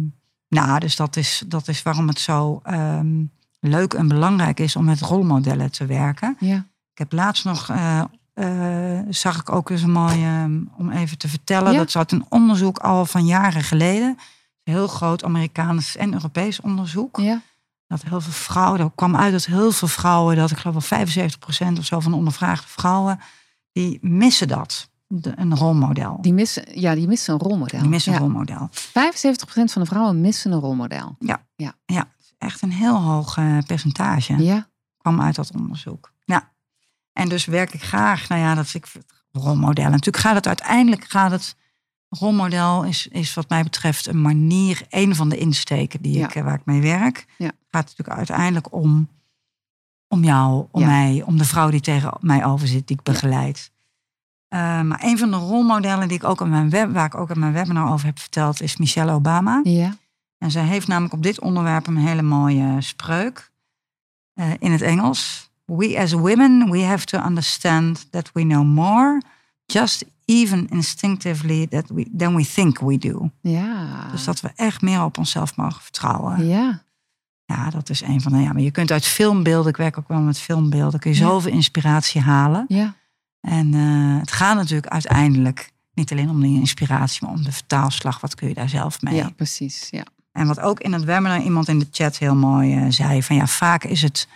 [0.48, 3.24] nou, dus dat is, dat is waarom het zo ehm,
[3.60, 6.36] leuk en belangrijk is om met rolmodellen te werken.
[6.40, 6.66] ja.
[6.92, 8.02] Ik heb laatst nog, eh,
[9.10, 11.78] zag ik ook eens een mooie, ehm, om even te vertellen, Ja.
[11.78, 14.18] dat zat een onderzoek al van jaren geleden.
[14.64, 17.18] Heel groot Amerikaans en Europees onderzoek.
[17.18, 17.42] ja.
[17.88, 21.00] Dat heel veel vrouwen, dat kwam uit dat heel veel vrouwen, dat ik geloof wel
[21.00, 23.20] 75% of zo van de ondervraagde vrouwen,
[23.76, 24.90] die missen dat.
[25.08, 26.18] De, een rolmodel.
[26.22, 27.80] Die missen, ja, die missen een rolmodel.
[27.80, 28.18] Die missen ja.
[28.18, 28.70] een rolmodel.
[28.72, 28.74] 75%
[29.46, 31.16] van de vrouwen missen een rolmodel.
[32.38, 34.44] Echt een heel hoog eh, percentage.
[34.44, 36.12] Ja, kwam uit dat onderzoek.
[36.26, 36.52] Ja.
[37.14, 38.92] En dus werk ik graag, nou ja, dat ik
[39.32, 39.92] rolmodellen.
[39.92, 41.56] Natuurlijk gaat het uiteindelijk, gaat het,
[42.10, 46.26] rolmodel is, is wat mij betreft een manier, een van de insteken die Ja.
[46.26, 47.26] ik, eh, waar ik mee werk.
[47.38, 47.52] Ja.
[47.70, 49.10] Gaat natuurlijk uiteindelijk om,
[50.08, 50.88] om jou, om Ja.
[50.88, 53.12] mij, om de vrouw die tegen mij over zit, die ik Ja.
[53.14, 53.72] begeleid.
[54.48, 57.32] Eh, maar een van de rolmodellen die ik ook aan mijn web, waar ik ook
[57.32, 59.60] aan mijn webinar over heb verteld, is Michelle Obama.
[59.64, 59.94] ja,
[60.38, 63.52] En zij heeft namelijk op dit onderwerp een hele mooie spreuk
[64.34, 65.50] eh, in het Engels.
[65.66, 69.22] We as women, we have to understand that we know more,
[69.66, 73.30] just even instinctively that we, than we think we do.
[73.42, 74.08] ja.
[74.12, 76.48] Dus dat we echt meer op onszelf mogen vertrouwen.
[76.48, 76.84] Ja,
[77.46, 78.38] Ja, dat is een van de.
[78.38, 81.24] Ja, maar je kunt uit filmbeelden, ik werk ook wel met filmbeelden, kun je Ja.
[81.28, 82.66] zoveel inspiratie halen.
[82.68, 82.94] ja,
[83.42, 88.20] En eh, het gaat natuurlijk uiteindelijk niet alleen om die inspiratie, maar om de vertaalslag.
[88.22, 89.16] Wat kun je daar zelf mee?
[89.16, 89.88] ja, precies.
[89.92, 90.04] Ja.
[90.32, 93.36] En wat ook in het webinar iemand in de chat heel mooi eh, zei: van
[93.36, 94.28] ja, vaak is het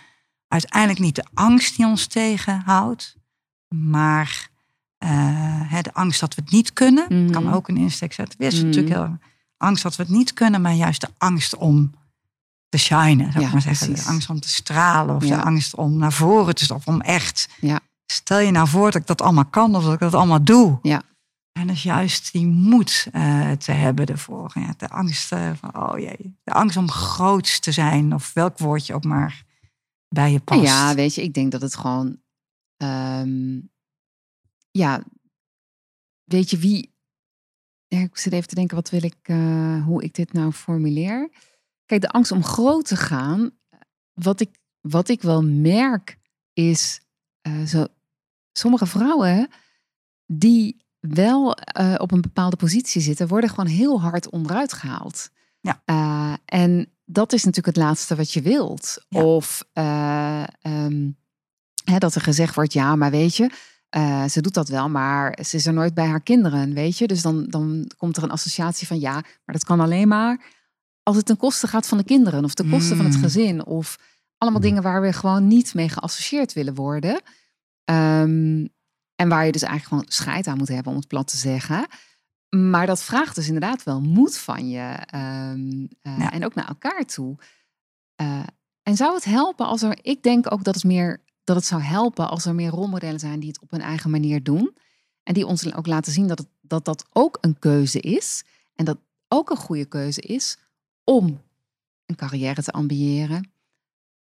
[0.48, 3.16] uiteindelijk niet de angst die ons tegenhoudt,
[3.68, 4.48] maar
[4.98, 7.06] eh, de angst dat we het niet kunnen.
[7.08, 7.30] Mhm.
[7.30, 8.38] Kan ook een insteek zetten.
[8.38, 8.66] Weer is Mhm.
[8.66, 9.18] natuurlijk heel
[9.56, 11.92] angst dat we het niet kunnen, maar juist de angst om
[12.70, 13.86] te shinen, zou Ja, ik maar zeggen.
[13.86, 14.04] precies.
[14.04, 15.36] De angst om te stralen of Ja.
[15.36, 17.48] de angst om naar voren te stappen, om echt.
[17.60, 17.80] Ja.
[18.12, 20.78] Stel je nou voor dat ik dat allemaal kan of dat ik dat allemaal doe.
[20.82, 21.02] Ja.
[21.52, 24.50] En dus juist die moed eh, te hebben ervoor.
[24.54, 28.14] Ja, de angst eh, van, oh jee, de angst om groots te zijn.
[28.14, 29.44] Of welk woordje ook maar
[30.08, 30.60] bij je past.
[30.62, 32.18] Ja, weet je, ik denk dat het gewoon.
[32.76, 33.58] ehm,
[34.70, 35.02] ja,
[36.24, 36.94] weet je wie.
[37.86, 41.30] Ja, ik zit even te denken, wat wil ik, eh, hoe ik dit nou formuleer.
[41.90, 43.50] Kijk, de angst om groot te gaan.
[44.12, 46.18] Wat ik, wat ik wel merk
[46.52, 47.00] is.
[47.40, 47.86] eh, zo,
[48.52, 49.48] sommige vrouwen
[50.26, 55.30] die wel eh, op een bepaalde positie zitten, worden gewoon heel hard onderuit gehaald.
[55.60, 55.82] Ja.
[55.84, 59.04] Eh, en dat is natuurlijk het laatste wat je wilt.
[59.08, 59.22] Ja.
[59.22, 61.10] Of eh, ehm,
[61.84, 63.50] hè, dat er gezegd wordt, ja, maar weet je,
[64.28, 67.06] ze doet dat wel, maar ze is er nooit bij haar kinderen, weet je.
[67.06, 70.58] Dus dan, dan komt er een associatie van, ja, maar dat kan alleen maar
[71.02, 73.22] als het ten koste gaat van de kinderen of ten koste van het Mm.
[73.22, 73.66] gezin.
[73.66, 73.96] Of
[74.38, 77.20] allemaal dingen waar we gewoon niet mee geassocieerd willen worden.
[77.84, 78.66] Ehm,
[79.16, 81.86] en waar je dus eigenlijk gewoon scheid aan moet hebben, om het plat te zeggen.
[82.48, 84.96] Maar dat vraagt dus inderdaad wel moed van je.
[85.06, 86.32] ehm, eh, Ja.
[86.32, 87.36] En ook naar elkaar toe.
[88.16, 88.42] Eh,
[88.82, 89.98] en zou het helpen als er.
[90.02, 91.20] Ik denk ook dat het meer.
[91.44, 94.42] Dat het zou helpen als er meer rolmodellen zijn die het op hun eigen manier
[94.42, 94.76] doen.
[95.22, 98.44] En die ons ook laten zien dat het, dat, dat ook een keuze is.
[98.74, 100.58] En dat ook een goede keuze is
[101.10, 101.42] om
[102.06, 103.52] een carrière te ambiëren.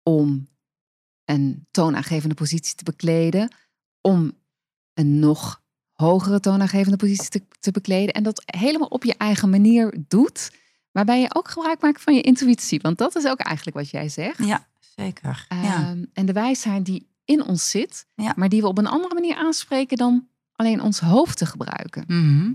[0.04, 0.48] Om
[1.26, 3.56] een toonaangevende positie te bekleden.
[4.02, 4.32] Om
[4.94, 5.62] een nog
[5.92, 8.14] hogere toonaangevende positie te, te bekleden.
[8.14, 10.52] En dat helemaal op je eigen manier doet.
[10.92, 12.80] Waarbij je ook gebruik maakt van je intuïtie.
[12.82, 14.46] Want dat is ook eigenlijk wat jij zegt.
[14.46, 15.46] Ja, zeker.
[15.50, 15.90] ja.
[15.90, 18.06] Ehm, en de wijsheid die in ons zit.
[18.16, 18.34] Ja.
[18.36, 22.04] Maar die we op een andere manier aanspreken dan alleen ons hoofd te gebruiken.
[22.08, 22.52] Mhm.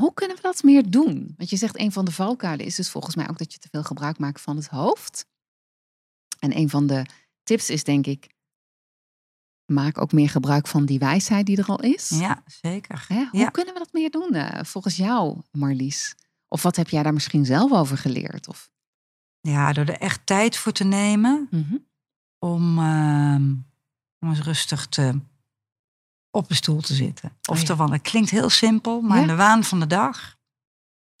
[0.00, 1.34] Hoe kunnen we dat meer doen?
[1.36, 3.68] Want je zegt een van de valkuilen is dus volgens mij ook dat je te
[3.70, 5.26] veel gebruik maakt van het hoofd.
[6.38, 7.06] En een van de
[7.42, 8.34] tips is denk ik,
[9.72, 12.08] maak ook meer gebruik van die wijsheid die er al is.
[12.08, 13.04] ja, zeker.
[13.08, 13.24] Hè?
[13.30, 13.48] Hoe Ja.
[13.48, 16.14] kunnen we dat meer doen eh, volgens jou, Marlies?
[16.48, 18.48] Of wat heb jij daar misschien zelf over geleerd?
[18.48, 18.70] Of,
[19.40, 21.76] Ja, door er echt tijd voor te nemen Mhm.
[22.38, 23.50] om, ehm,
[24.18, 25.20] om eens rustig te,
[26.30, 27.36] op een stoel te zitten.
[27.48, 29.22] Oftewel, het klinkt heel simpel, maar Ja.
[29.22, 30.38] in de waan van de dag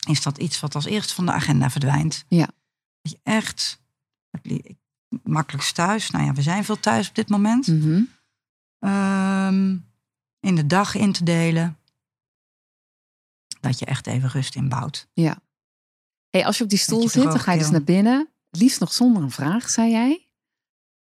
[0.08, 2.24] is dat iets wat als eerste van de agenda verdwijnt.
[2.28, 2.48] Ja.
[3.02, 3.80] Dat je echt,
[5.22, 8.02] makkelijkst thuis, nou ja, we zijn veel thuis op dit moment, Mhm.
[8.78, 9.76] Ehm,
[10.40, 11.78] in de dag in te delen.
[13.60, 15.08] Dat je echt even rust inbouwt.
[16.30, 18.28] Hey, als je op die stoel zit, dan ga je dus naar binnen.
[18.50, 20.28] Liefst nog zonder een vraag, zei jij.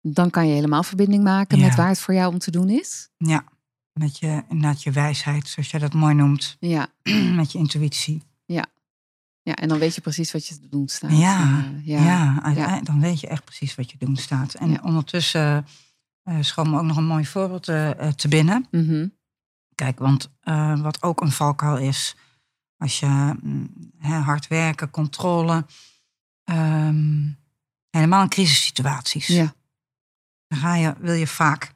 [0.01, 1.67] Dan kan je helemaal verbinding maken Ja.
[1.67, 3.09] met waar het voor jou om te doen is.
[3.17, 3.45] Ja,
[3.93, 6.57] met je, inderdaad je wijsheid, zoals jij dat mooi noemt.
[6.61, 6.89] Ja,
[7.35, 8.23] met je intuïtie.
[9.43, 11.11] ja en dan weet je precies wat je te doen staat.
[11.17, 12.81] Ja, Eh, Ja, ja.
[12.81, 14.55] dan weet je echt precies wat je doen staat.
[14.55, 14.81] En Ja.
[14.83, 15.67] ondertussen
[16.23, 18.67] eh schoot me ook nog een mooi voorbeeld eh, eh, te binnen.
[18.71, 19.09] Mhm.
[19.75, 22.17] Kijk, want eh, wat ook een valkuil is,
[22.77, 25.67] als je mm, hard werken, controle,
[26.45, 27.29] ehm,
[27.91, 29.55] helemaal in crisissituaties, ja,
[30.47, 31.75] dan ga je, wil je vaak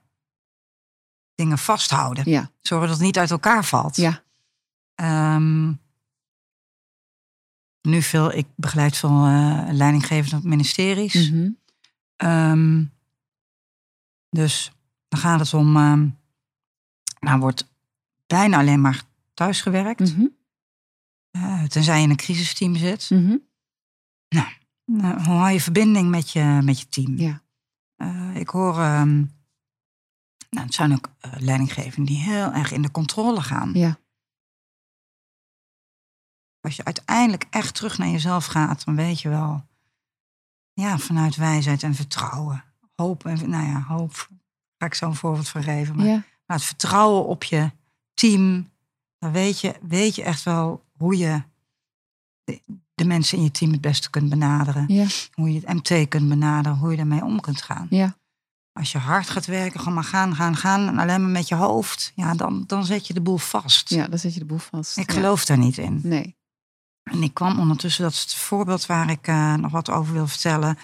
[1.35, 2.31] dingen vasthouden.
[2.31, 3.97] ja, Zorgen dat het niet uit elkaar valt.
[3.97, 4.23] ja.
[4.94, 5.73] Ehm,
[7.83, 11.31] nu veel, ik begeleid veel eh leidinggevende ministeries.
[11.31, 11.51] Mhm.
[12.16, 12.85] Ehm,
[14.31, 14.73] dus
[15.09, 16.09] dan gaat het om, ehm
[17.20, 17.73] nou wordt
[18.27, 19.03] bijna alleen maar
[19.35, 20.01] thuisgewerkt.
[20.16, 20.27] Mhm.
[21.31, 23.11] Eh, tenzij je in een crisisteam zit.
[23.11, 23.37] Mhm.
[24.87, 27.18] Nou, hoe hou je verbinding met je, met je team?
[27.18, 27.42] Ja.
[27.97, 28.79] Eh, ik hoor,
[30.54, 33.70] nou, het zijn ook eh, leidinggevenden die heel erg in de controle gaan.
[33.74, 33.98] Ja.
[36.60, 39.64] Als je uiteindelijk echt terug naar jezelf gaat, dan weet je wel,
[40.72, 42.64] ja, vanuit wijsheid en vertrouwen.
[42.94, 44.38] Hoop en, nou ja, hoop, daar
[44.78, 45.96] ga ik zo een voorbeeld van geven.
[45.96, 46.22] Maar Ja.
[46.46, 47.70] maar het vertrouwen op je
[48.14, 48.70] team,
[49.18, 51.42] dan weet je, weet je echt wel hoe je
[52.44, 52.60] de,
[52.94, 54.84] de mensen in je team het beste kunt benaderen.
[54.88, 55.06] Ja.
[55.32, 57.86] Hoe je het MT kunt benaderen, hoe je daarmee om kunt gaan.
[57.90, 58.16] Ja.
[58.80, 60.88] Als je hard gaat werken, gewoon maar gaan, gaan, gaan.
[60.88, 63.88] En alleen maar met je hoofd, ja, dan, dan zet je de boel vast.
[63.90, 64.96] ja, dan zet je de boel vast.
[64.96, 65.16] Ik Ja.
[65.16, 66.00] geloof daar niet in.
[66.02, 66.37] Nee.
[67.02, 70.26] En ik kwam ondertussen, dat is het voorbeeld waar ik eh, nog wat over wil
[70.26, 70.78] vertellen.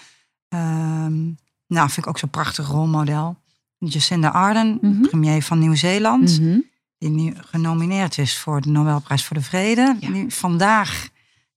[0.47, 1.23] Ehm,
[1.67, 3.37] nou, vind ik ook zo'n prachtig rolmodel.
[3.77, 5.01] Jacinda Ardern, Mhm.
[5.01, 6.39] premier van Nieuw-Zeeland.
[6.39, 6.59] Mhm.
[6.97, 9.95] Die nu genomineerd is voor de Nobelprijs voor de Vrede.
[9.99, 10.09] Ja.
[10.09, 11.07] Die vandaag,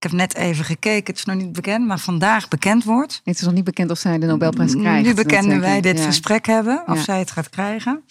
[0.05, 3.21] heb net even gekeken, het is nog niet bekend, maar vandaag bekend wordt.
[3.25, 5.07] Het is nog niet bekend of zij de Nobelprijs krijgt.
[5.07, 6.05] Nu bekenden wij dit Ja.
[6.05, 7.03] gesprek hebben, of Ja.
[7.03, 8.03] zij het gaat krijgen.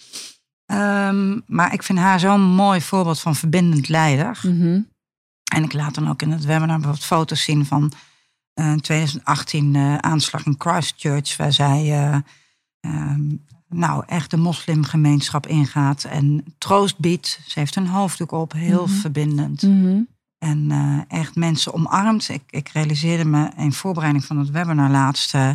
[0.66, 4.40] Ehm, maar ik vind haar zo'n mooi voorbeeld van verbindend leider.
[4.42, 4.80] Mhm.
[5.52, 7.92] En ik laat dan ook in het webinar bijvoorbeeld foto's zien van
[8.54, 12.16] eh 2018 eh, aanslag in Christchurch, waar zij eh,
[12.80, 13.22] ehm,
[13.68, 17.40] nou echt de moslimgemeenschap ingaat en troost biedt.
[17.46, 18.94] Ze heeft een hoofddoek op, heel Mhm.
[18.94, 19.62] verbindend.
[19.62, 20.00] Mhm.
[20.44, 22.28] En eh, echt mensen omarmt.
[22.28, 25.50] Ik, ik realiseerde me in voorbereiding van het webinar laatst eh,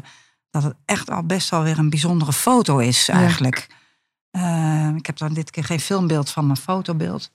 [0.49, 3.13] dat het echt al best wel weer een bijzondere foto is Ja.
[3.13, 3.67] eigenlijk.
[4.31, 7.31] Eh, ik heb dan dit keer geen filmbeeld van, maar fotobeeld.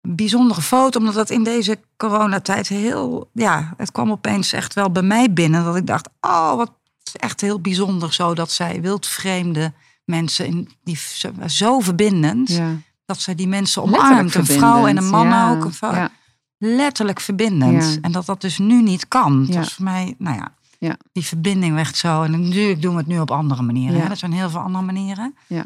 [0.00, 3.30] Een bijzondere foto, omdat dat in deze coronatijd heel...
[3.32, 5.64] Ja, het kwam opeens echt wel bij mij binnen.
[5.64, 6.72] Dat ik dacht, oh, wat
[7.12, 9.72] echt heel bijzonder zo dat zij wildvreemde
[10.04, 10.46] mensen...
[10.46, 10.98] In, die
[11.46, 12.70] zo, verbindend, Ja.
[13.04, 14.34] dat zij die mensen omarmt.
[14.34, 15.64] Een vrouw en een man ook.
[15.64, 16.10] Een vrouw, Ja.
[16.58, 17.84] Letterlijk verbindend.
[17.84, 17.98] Ja.
[18.00, 19.38] En dat dat dus nu niet kan.
[19.44, 19.60] Dat Ja.
[19.60, 20.96] was voor mij, nou ja, Ja.
[21.12, 22.22] die verbinding werd zo.
[22.22, 23.96] En natuurlijk doen we het nu op andere manieren.
[23.96, 24.02] Ja.
[24.02, 24.10] Hè?
[24.10, 25.34] Er zijn heel veel andere manieren.
[25.46, 25.64] Ja.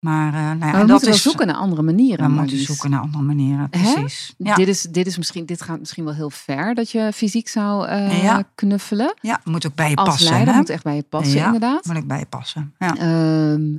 [0.00, 2.26] Maar, eh, nou ja, Maar en we dat is, zoeken naar andere manieren.
[2.26, 4.34] We moeten zoeken naar andere manieren, precies.
[4.38, 4.54] Ja.
[4.54, 7.86] Dit, is, dit, is misschien, dit gaat misschien wel heel ver dat je fysiek zou
[7.86, 9.14] eh, knuffelen.
[9.20, 10.30] ja, moet ook bij je Als passen.
[10.30, 10.58] leider hè?
[10.58, 11.44] moet echt bij je passen, Ja.
[11.44, 11.84] inderdaad.
[11.84, 12.74] Moet ik bij je passen.
[12.78, 12.96] Ja.
[12.96, 13.76] Ehm,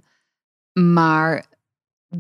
[0.94, 1.46] maar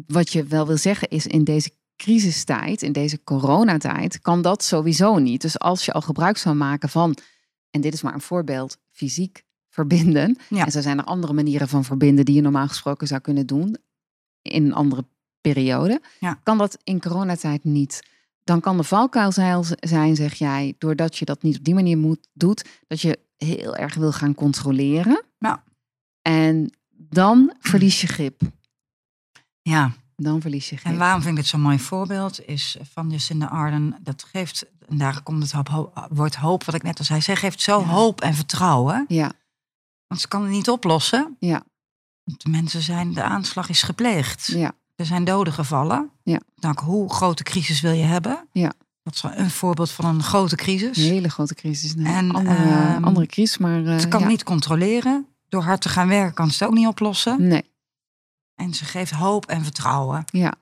[0.07, 1.71] wat je wel wil zeggen is in deze
[2.01, 5.41] crisistijd, in deze coronatijd, kan dat sowieso niet.
[5.41, 7.17] Dus als je al gebruik zou maken van,
[7.69, 10.37] en dit is maar een voorbeeld, fysiek verbinden.
[10.49, 10.65] Ja.
[10.65, 13.77] En zo zijn er andere manieren van verbinden die je normaal gesproken zou kunnen doen
[14.41, 15.05] in een andere
[15.41, 16.01] periode.
[16.19, 16.39] Ja.
[16.43, 18.03] Kan dat in coronatijd niet?
[18.43, 22.27] Dan kan de valkuil zijn- zeg jij, doordat je dat niet op die manier moet,
[22.33, 25.23] doet, dat je heel erg wil gaan controleren.
[25.37, 25.63] Ja.
[26.21, 28.41] En dan verlies je grip.
[29.61, 29.91] ja.
[30.21, 30.91] Dan verlies je grip.
[30.93, 32.45] En waarom vind ik dit zo'n mooi voorbeeld?
[32.47, 33.95] Is van Jacinda Arden.
[34.01, 37.21] Dat geeft, en daar komt het hoop, woord hoop, wat ik net al zei.
[37.21, 37.85] Zij geeft zo Ja.
[37.85, 39.05] hoop en vertrouwen.
[39.07, 39.31] Ja,
[40.07, 41.35] Want ze kan het niet oplossen.
[41.39, 41.63] Ja.
[42.23, 44.45] Want de mensen zijn, de aanslag is gepleegd.
[44.47, 46.09] ja, Er zijn doden gevallen.
[46.23, 46.39] Ja.
[46.55, 48.47] Nou, hoe grote crisis wil je hebben?
[48.51, 48.71] Ja.
[49.03, 50.97] Dat is een voorbeeld van een grote crisis.
[50.97, 51.95] een hele grote crisis.
[51.95, 54.25] En, andere, ehm, andere crisis, maar eh, Ze kan ja.
[54.25, 55.25] het niet controleren.
[55.49, 57.47] Door hard te gaan werken kan ze het ook niet oplossen.
[57.47, 57.63] Nee,
[58.61, 60.23] En ze geeft hoop en vertrouwen.
[60.31, 60.53] ja,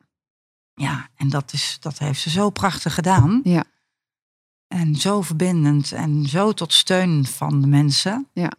[0.74, 3.42] Ja, en dat, is, dat heeft ze zo prachtig gedaan.
[3.44, 3.64] Ja.
[4.68, 8.28] En zo verbindend en zo tot steun van de mensen.
[8.34, 8.52] Ja.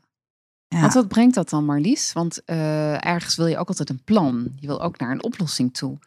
[0.69, 0.81] Ja.
[0.81, 2.13] Want wat brengt dat dan, Marlies?
[2.13, 4.53] Want eh, ergens wil je ook altijd een plan.
[4.61, 5.99] Je wil ook naar een oplossing toe.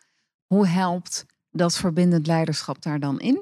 [0.48, 3.42] Hoe helpt dat verbindend leiderschap daar dan in?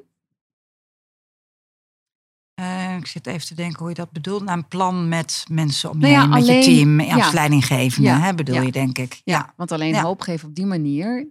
[2.61, 4.43] Eh, ik zit even te denken hoe je dat bedoelt.
[4.43, 6.99] Naar een plan met mensen om je Nou ja, heen, met alleen- je team.
[6.99, 7.33] Als ja.
[7.33, 9.21] leidinggevende, Ja, hè, bedoel je, denk ik.
[9.23, 9.53] Ja.
[9.55, 11.27] Want alleen hoop geven op die manier.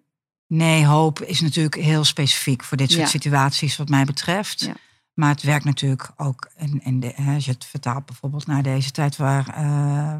[0.47, 4.71] Nee, hoop is natuurlijk heel specifiek voor dit soort situaties, wat mij betreft.
[5.15, 6.51] Maar het werkt natuurlijk ook
[6.93, 10.15] de, hè, als je het vertaalt bijvoorbeeld naar deze tijd waar, eh,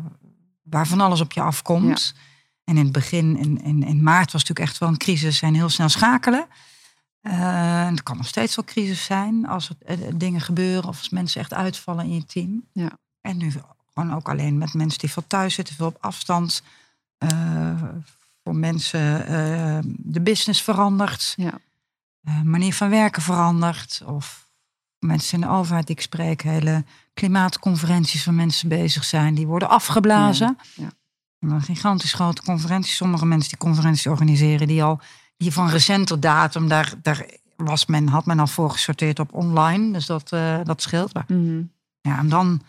[0.63, 2.15] waar van alles op je afkomt.
[2.65, 5.55] En in het begin, in, in, in maart was natuurlijk echt wel een crisis en
[5.55, 6.47] heel snel schakelen.
[7.23, 10.99] Uh, en het kan nog steeds wel crisis zijn als er eh, dingen gebeuren of
[10.99, 12.65] als mensen echt uitvallen in je team.
[12.73, 12.91] Ja.
[13.21, 13.53] En nu
[13.95, 16.63] gewoon ook alleen met mensen die veel thuis zitten, veel op afstand.
[17.19, 17.83] Uh,
[18.45, 19.27] voor mensen
[19.99, 21.35] de business verandert.
[21.37, 21.59] Ja.
[22.45, 24.03] manier van werken verandert.
[24.07, 24.49] Of
[24.99, 29.69] mensen in de overheid die ik spreek, hele klimaatconferenties waar mensen bezig zijn, die worden
[29.69, 30.59] afgeblazen.
[30.75, 30.83] Ja.
[30.85, 31.49] Ja.
[31.49, 32.97] Een gigantisch grote conferenties.
[32.97, 35.01] Sommige mensen die conferenties organiseren, die al
[35.41, 37.27] die van recenter datum, daar, daar
[37.57, 39.93] was men, had men al voor gesorteerd op online.
[39.93, 41.15] Dus dat, uh, dat scheelt.
[41.15, 41.63] Maar, mhm.
[42.01, 42.63] ja, en dan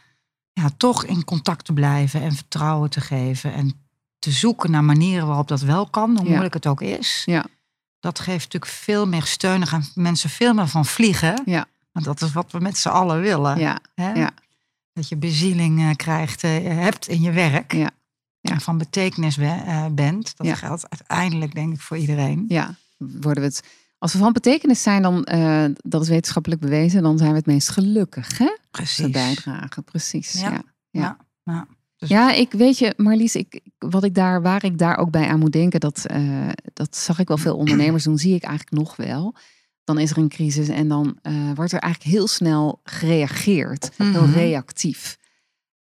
[0.54, 3.54] ja, toch in contact te blijven en vertrouwen te geven.
[3.54, 3.74] En
[4.20, 7.24] te zoeken naar manieren waarop dat wel kan, hoe moeilijk het ook is.
[7.26, 7.46] Ja.
[8.00, 9.58] Dat geeft natuurlijk veel meer steun.
[9.58, 11.42] Dan gaan mensen veel meer van vliegen.
[11.46, 11.66] Ja.
[11.92, 13.60] Want dat is wat we met z'n allen willen.
[13.60, 13.80] Ja.
[13.96, 14.12] Hè?
[14.12, 14.32] Ja.
[14.94, 17.74] Dat je bezieling uh, krijgt, uh, hebt in je werk.
[17.74, 17.90] Ja.
[18.42, 18.60] Ja.
[18.60, 20.38] Van betekenis uh, bent.
[20.38, 20.56] Dat Ja.
[20.56, 22.46] geldt uiteindelijk denk ik voor iedereen.
[22.48, 23.64] Ja, worden we het.
[23.98, 27.46] Als we van betekenis zijn, dan uh, dat is wetenschappelijk bewezen, dan zijn we het
[27.46, 28.58] meest gelukkig, hè?
[28.72, 29.10] Precies.
[29.10, 30.32] Bijdragen, precies.
[30.42, 30.50] Ja.
[30.52, 30.62] Ja.
[30.90, 31.18] Ja.
[31.44, 31.68] Ja.
[31.98, 35.28] Dus- Ja, ik weet je, Marlies, ik, wat ik daar, waar ik daar ook bij
[35.28, 38.78] aan moet denken, dat, eh, dat zag ik wel veel ondernemers doen, zie ik eigenlijk
[38.78, 39.36] nog wel.
[39.84, 44.12] Dan is er een crisis en dan eh, wordt er eigenlijk heel snel gereageerd, heel
[44.28, 44.32] Mhm.
[44.34, 45.18] reactief.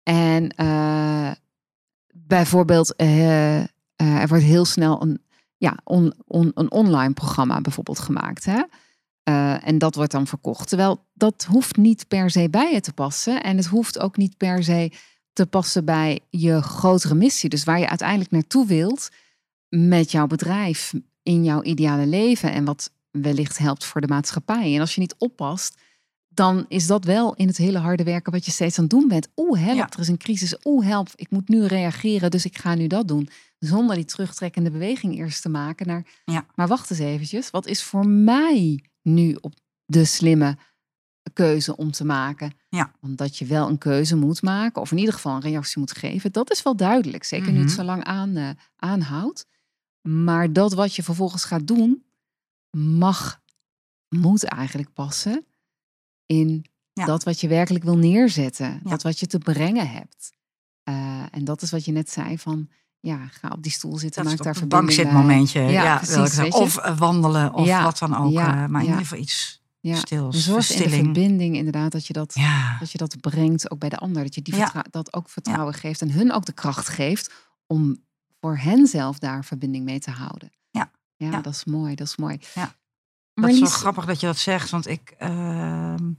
[0.03, 1.31] En eh,
[2.31, 5.21] bijvoorbeeld, eh, eh, er wordt heel snel een,
[5.57, 8.45] ja, on, een online programma bijvoorbeeld gemaakt.
[8.45, 8.63] Hè?
[9.23, 10.67] Eh, en dat wordt dan verkocht.
[10.67, 13.43] Terwijl dat hoeft niet per se bij je te passen.
[13.43, 14.91] En het hoeft ook niet per se
[15.33, 17.49] te passen bij je grotere missie.
[17.49, 19.09] Dus waar je uiteindelijk naartoe wilt
[19.69, 24.75] met jouw bedrijf, in jouw ideale leven en wat wellicht helpt voor de maatschappij.
[24.75, 25.77] En als je niet oppast,
[26.33, 29.07] dan is dat wel in het hele harde werken wat je steeds aan het doen
[29.07, 29.27] bent.
[29.35, 29.89] Oeh, help, Ja.
[29.89, 30.55] er is een crisis.
[30.63, 33.29] Oeh, help, ik moet nu reageren, dus ik ga nu dat doen.
[33.59, 36.45] Zonder die terugtrekkende beweging eerst te maken naar, Ja.
[36.55, 39.53] maar wacht eens eventjes, wat is voor mij nu op
[39.85, 40.57] de slimme
[41.33, 42.53] keuze om te maken?
[42.69, 42.91] Ja.
[43.01, 46.31] Omdat je wel een keuze moet maken, of in ieder geval een reactie moet geven.
[46.31, 47.75] Dat is wel duidelijk, zeker nu het Mhm.
[47.75, 49.45] zo lang aan, eh, aanhoudt.
[50.07, 52.03] Maar dat wat je vervolgens gaat doen,
[52.77, 53.41] mag,
[54.09, 55.45] moet eigenlijk passen
[56.31, 57.05] in Ja.
[57.05, 58.81] dat wat je werkelijk wil neerzetten.
[58.83, 58.89] Ja.
[58.89, 60.31] Dat wat je te brengen hebt.
[60.83, 64.23] Eh, en dat is wat je net zei van, ja, ga op die stoel zitten,
[64.23, 65.05] Dat maak daar verbinding bij.
[65.05, 65.61] bankzitmomentje.
[65.61, 66.43] Ja, Ja, precies, wil ik zeggen.
[66.51, 66.59] weet je.
[66.59, 68.31] Of eh, wandelen of Ja, wat dan ook.
[68.31, 69.95] ja, eh, maar in ieder geval iets Ja.
[69.95, 70.43] stils.
[70.43, 73.89] Zorg in de verbinding inderdaad dat je dat, Ja, dat je dat brengt ook bij
[73.89, 74.23] de ander.
[74.23, 74.85] Dat je die Ja.
[74.91, 77.31] dat ook vertrouwen geeft en hun ook de kracht geeft
[77.67, 78.03] om
[78.39, 80.51] voor hen zelf daar verbinding mee te houden.
[80.71, 80.91] Ja.
[81.15, 81.41] Ja, Ja.
[81.41, 82.39] dat is mooi, dat is mooi.
[82.53, 82.75] Ja.
[83.41, 84.69] Dat is wel grappig dat je dat zegt.
[84.69, 86.11] Want ik ehm,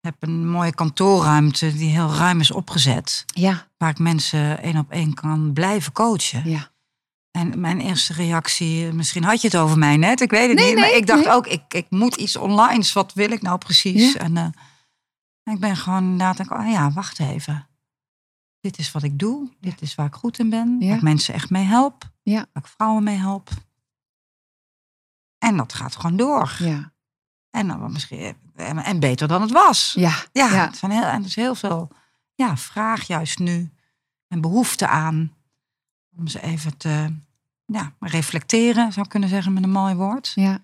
[0.00, 3.24] heb een mooie kantoorruimte die heel ruim is opgezet.
[3.26, 6.50] Ja, Waar ik mensen één op één kan blijven coachen.
[6.50, 6.70] ja,
[7.30, 10.66] En mijn eerste reactie, misschien had je het over mij net, ik weet het Nee,
[10.68, 10.78] niet.
[10.78, 11.32] maar ik dacht nee.
[11.34, 12.84] ook, ik, ik moet iets online.
[12.94, 14.12] Wat wil ik nou precies?
[14.12, 14.18] Ja.
[14.20, 17.68] En eh, ik ben gewoon inderdaad, denk, oh ja, wacht even.
[18.60, 19.50] Dit is wat ik doe.
[19.60, 20.76] Dit is waar ik goed in ben.
[20.80, 20.86] Ja.
[20.86, 22.10] Waar ik mensen echt mee help.
[22.22, 22.46] Ja.
[22.52, 23.50] Waar ik vrouwen mee help.
[25.44, 26.56] En dat gaat gewoon door.
[26.58, 26.92] ja,
[27.50, 29.92] En, dan misschien, en, beter dan het was.
[29.98, 30.66] ja, Ja, Ja.
[30.66, 31.90] Het zijn heel, en er is heel veel
[32.34, 33.70] ja, vraag juist nu.
[34.28, 35.32] En behoefte aan.
[36.16, 37.14] Om ze even te
[37.66, 40.32] ja, reflecteren, zou ik kunnen zeggen met een mooi woord.
[40.34, 40.58] ja,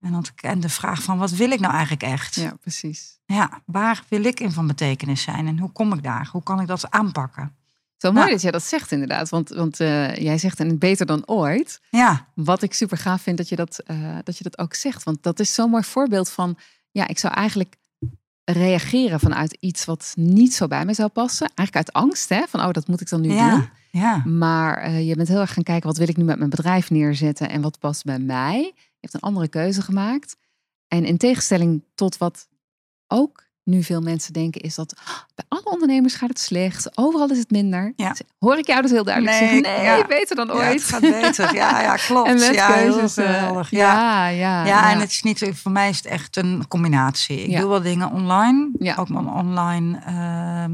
[0.00, 2.34] En, dat, en de vraag van wat wil ik nou eigenlijk echt?
[2.34, 3.18] ja, precies.
[3.26, 5.46] Ja, waar wil ik in van betekenis zijn?
[5.46, 6.28] En hoe kom ik daar?
[6.32, 7.56] Hoe kan ik dat aanpakken?
[8.04, 8.32] Zo mooi Ja.
[8.32, 9.28] dat jij dat zegt inderdaad.
[9.28, 11.80] Want, want eh, jij zegt en beter dan ooit.
[11.90, 15.02] Ja, Wat ik super gaaf vind dat je dat, eh, dat je dat ook zegt.
[15.02, 16.58] Want dat is zo'n mooi voorbeeld van...
[16.90, 17.74] Ja, ik zou eigenlijk
[18.44, 21.50] reageren vanuit iets wat niet zo bij me zou passen.
[21.54, 22.42] Eigenlijk uit angst, hè?
[22.48, 23.36] Van, oh, dat moet ik dan nu doen.
[23.36, 24.22] ja, ja.
[24.24, 26.90] Maar eh, je bent heel erg gaan kijken, wat wil ik nu met mijn bedrijf
[26.90, 28.58] neerzetten en wat past bij mij?
[28.74, 30.36] Je hebt een andere keuze gemaakt.
[30.88, 32.48] En in tegenstelling tot wat
[33.06, 36.96] ook nu veel mensen denken, is dat "Ah, bij alle ondernemers gaat het slecht.
[36.98, 37.92] Overal is het minder.
[37.96, 38.14] Ja.
[38.38, 40.06] Hoor ik jou dus heel duidelijk Nee, zeggen, nee, ja.
[40.06, 40.72] beter dan Ja, ooit.
[40.72, 41.54] het gaat beter.
[41.54, 42.28] Ja, ja klopt.
[42.28, 43.16] en met ja, heel keuzes.
[43.16, 43.70] eh, geweldig.
[43.70, 43.92] Ja.
[43.92, 47.40] ja, ja, Ja, en het is niet, voor mij is het echt een combinatie.
[47.44, 48.70] Ik doe wel dingen online.
[48.96, 50.72] Ook mijn online ehm,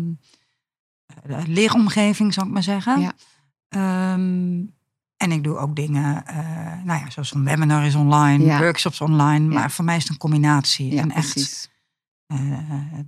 [1.28, 3.00] eh, leeromgeving, zou ik maar zeggen.
[3.00, 3.12] Ja.
[3.68, 4.62] Ehm,
[5.16, 6.36] en ik doe ook dingen, eh,
[6.84, 9.54] nou ja, zoals een webinar is online, workshops online.
[9.54, 10.94] Maar voor mij is het een combinatie.
[10.94, 11.42] ja, en echt eh,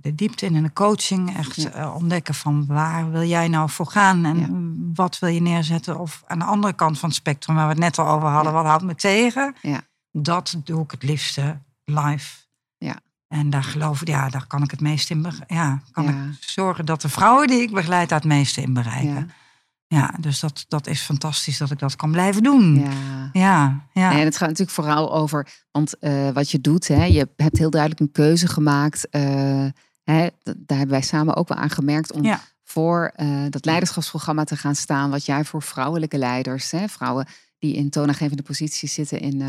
[0.01, 1.35] de diepte in en de coaching.
[1.37, 1.69] Echt Ja.
[1.69, 4.47] eh, ontdekken van waar wil jij nou voor gaan en Ja.
[4.93, 5.99] wat wil je neerzetten.
[5.99, 8.51] Of aan de andere kant van het spectrum, waar we het net al over hadden,
[8.51, 8.57] Ja.
[8.57, 9.55] wat houdt me tegen?
[9.61, 9.81] Ja.
[10.11, 12.37] Dat doe ik het liefste live.
[12.77, 12.95] Ja.
[13.27, 15.25] En daar geloof ik, ja, daar kan ik het meest in.
[15.47, 19.31] Ja, kan ik zorgen dat de vrouwen die ik begeleid daar het meeste in bereiken.
[19.87, 20.13] Ja.
[20.19, 22.75] Dus dat, dat is fantastisch dat ik dat kan blijven doen.
[22.79, 22.89] Ja.
[23.33, 24.11] Ja, ja.
[24.11, 27.69] En het gaat natuurlijk vooral over, want eh, wat je doet, hè, je hebt heel
[27.69, 29.09] duidelijk een keuze gemaakt.
[29.09, 29.21] eh,
[30.03, 32.41] hè, daar hebben wij samen ook wel aan gemerkt om Ja.
[32.63, 35.09] voor eh, dat leiderschapsprogramma te gaan staan.
[35.09, 37.27] Wat jij voor vrouwelijke leiders, hè, vrouwen
[37.59, 39.41] die in toonaangevende posities zitten in,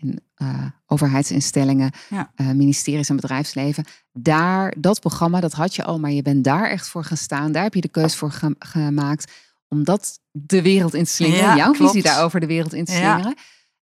[0.00, 2.32] in eh, overheidsinstellingen, Ja.
[2.34, 3.84] eh, ministeries en bedrijfsleven.
[4.12, 7.52] Daar, dat programma, dat had je al, maar je bent daar echt voor gaan staan.
[7.52, 9.32] Daar heb je de keuze voor ge- gemaakt
[9.68, 11.44] om dat de wereld in te slingeren.
[11.44, 11.92] Ja, jouw klopt.
[11.92, 12.98] visie daarover de wereld in te Ja.
[13.12, 13.36] slingeren.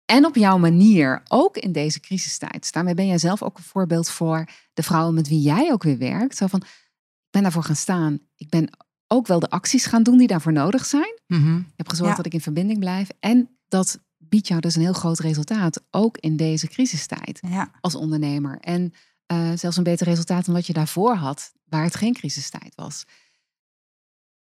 [0.04, 2.60] En op jouw manier, ook in deze crisistijd.
[2.60, 4.44] Dus Daarmee ben jij zelf ook een voorbeeld voor
[4.74, 6.36] de vrouwen met wie jij ook weer werkt.
[6.36, 8.18] Zo van, ik ben daarvoor gaan staan.
[8.36, 8.70] Ik ben
[9.06, 11.18] ook wel de acties gaan doen die daarvoor nodig zijn.
[11.26, 11.56] Mhm.
[11.56, 13.08] Ik heb gezorgd dat ik in verbinding blijf.
[13.20, 13.98] En dat
[14.30, 15.82] biedt jou dus een heel groot resultaat.
[15.90, 17.70] Ook in deze crisistijd ja.
[17.80, 18.58] als ondernemer.
[18.60, 18.92] En
[19.26, 23.04] eh, zelfs een beter resultaat dan wat je daarvoor had, waar het geen crisistijd was.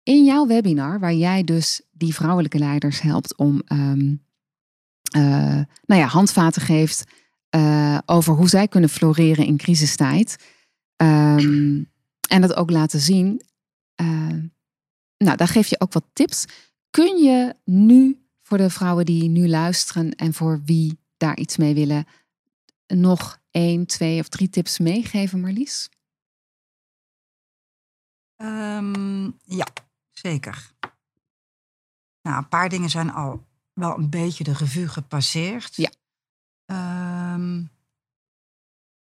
[0.02, 3.92] In jouw webinar, waar jij dus die vrouwelijke leiders helpt om, eh,
[5.84, 7.04] nou ja, handvaten geeft
[7.48, 10.36] eh, over hoe zij kunnen floreren in crisistijd.
[10.96, 11.82] Ehm,
[12.28, 13.42] en dat ook laten zien.
[15.16, 16.44] nou, daar geef je ook wat tips.
[16.90, 18.22] Kun je nu
[18.52, 22.06] voor de vrouwen die nu luisteren en voor wie daar iets mee willen,
[22.86, 25.88] nog één, twee of drie tips meegeven, Marlies?
[28.36, 29.66] Ehm, ja,
[30.10, 30.72] zeker.
[32.22, 35.76] Nou, een paar dingen zijn al wel een beetje de revue gepasseerd.
[35.76, 35.90] Ja.
[36.64, 37.64] Ehm,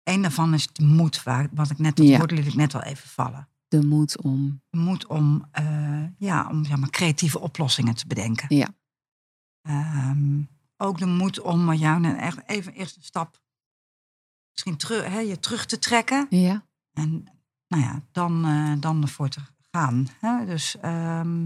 [0.02, 2.18] een daarvan is de moed, waar, wat ik net, dat Ja.
[2.18, 3.48] woord liet ik net al even vallen.
[3.68, 4.62] De moed om.
[4.70, 8.56] De moed om, eh, ja, om zeg maar, creatieve oplossingen te bedenken.
[8.56, 8.76] Ja.
[9.68, 10.40] Ehm,
[10.76, 13.40] ook de moed om met jou echt even eerst een stap
[14.52, 16.26] misschien terug, hè, je terug te trekken.
[16.30, 16.62] Ja.
[16.92, 17.24] En
[17.68, 19.40] nou ja, dan, eh, dan ervoor te
[19.70, 20.08] gaan.
[20.20, 20.46] Hè?
[20.46, 21.42] Dus ehm,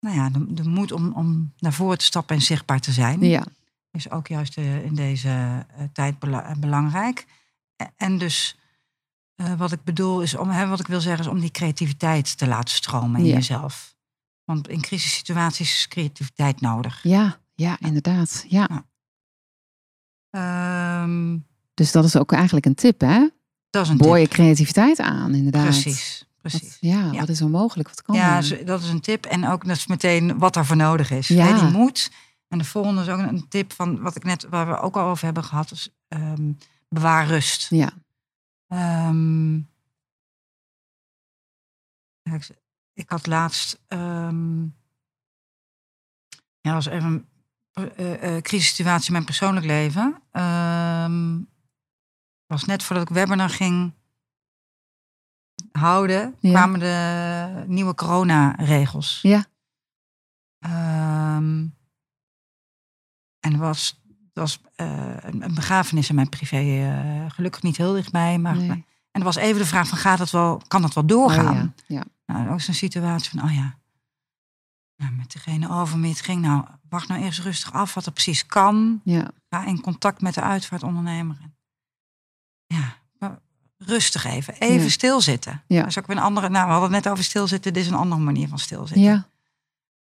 [0.00, 3.20] nou ja, de, de moed om, om naar voren te stappen en zichtbaar te zijn.
[3.20, 3.44] Ja.
[3.90, 5.28] Is ook juist eh, in deze
[5.76, 7.26] eh, tijd bela- eh, belangrijk.
[7.76, 8.58] E- En dus
[9.34, 12.38] eh, wat ik bedoel is om, hè, wat ik wil zeggen is om die creativiteit
[12.38, 13.34] te laten stromen in Ja.
[13.34, 13.93] jezelf.
[14.44, 17.02] Want in crisissituaties is creativiteit nodig.
[17.02, 17.38] Ja.
[17.54, 18.44] Ja, inderdaad.
[18.48, 18.86] Ja.
[20.30, 21.38] Ehm,
[21.74, 23.28] Dus dat is ook eigenlijk een tip, hè?
[23.70, 25.62] dat is een Boor je creativiteit aan, inderdaad.
[25.62, 26.60] Precies, precies.
[26.60, 27.20] Wat, ja, Ja.
[27.20, 27.88] wat is onmogelijk?
[27.88, 29.24] Wat kan Ja, dat is een tip.
[29.26, 31.28] En ook dat is meteen wat er voor nodig is.
[31.28, 31.58] Ja.
[31.60, 32.10] Die moed.
[32.48, 35.08] En de volgende is ook een tip van wat ik net, waar we ook al
[35.08, 36.52] over hebben gehad, is ehm,
[36.88, 37.66] bewaar rust.
[37.70, 37.92] Ja.
[42.22, 42.38] Ja,
[42.94, 44.62] ik, had laatst, ehm,
[46.60, 47.28] ja, dat was even
[47.72, 50.22] een eh, crisissituatie in mijn persoonlijk leven.
[50.30, 51.38] Ehm
[52.46, 53.92] was net voordat ik webinar ging
[55.72, 56.50] houden, Ja.
[56.50, 59.18] kwamen de nieuwe coronaregels.
[59.22, 59.44] Ja.
[60.58, 61.66] Ehm,
[63.40, 68.56] en er was, was eh, een, begrafenis in mijn privé, gelukkig niet heel dichtbij, maar
[68.56, 68.70] Nee.
[69.10, 71.56] en er was even de vraag van gaat het wel, kan dat wel doorgaan?
[71.56, 71.96] Oh, ja.
[71.96, 72.04] ja.
[72.26, 73.78] Nou, ook zo'n situatie van, oh ja,
[74.96, 78.12] nou, met degene over wie het ging, nou, wacht nou eerst rustig af wat er
[78.12, 79.00] precies kan.
[79.04, 79.30] Ja.
[79.48, 81.36] Ga in contact met de uitvaartondernemer.
[82.66, 82.96] Ja,
[83.78, 84.88] rustig even, even Ja.
[84.88, 85.62] stilzitten.
[85.66, 85.80] Ja.
[85.80, 87.88] Dat is ook weer een andere, nou, we hadden het net over stilzitten, dit is
[87.88, 89.02] een andere manier van stilzitten.
[89.02, 89.28] Ja.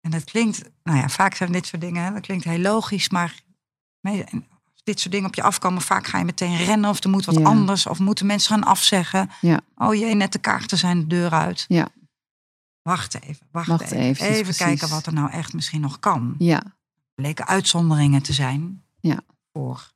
[0.02, 3.42] En dat klinkt, nou ja, vaak zijn dit soort dingen, dat klinkt heel logisch, maar
[4.02, 7.26] als dit soort dingen op je afkomen, vaak ga je meteen rennen of er moet
[7.26, 7.44] wat Ja.
[7.44, 9.30] anders, of moeten mensen gaan afzeggen.
[9.42, 9.60] Ja.
[9.76, 11.66] Oh jee, net de kaarten zijn de deur uit.
[11.68, 11.88] Ja.
[12.88, 14.26] Wacht even, wacht, Wacht even.
[14.28, 16.36] even kijken wat er nou echt misschien nog kan.
[16.38, 16.64] Ja.
[17.16, 19.20] bleken uitzonderingen te zijn Ja.
[19.54, 19.92] voor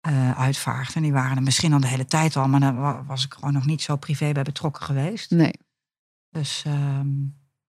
[0.00, 0.94] eh uitvaart.
[0.94, 3.34] En die waren er misschien al de hele tijd al, maar daar wa- was ik
[3.34, 5.30] gewoon nog niet zo privé bij betrokken geweest.
[5.30, 5.52] Nee.
[6.30, 7.08] Dus, ehm,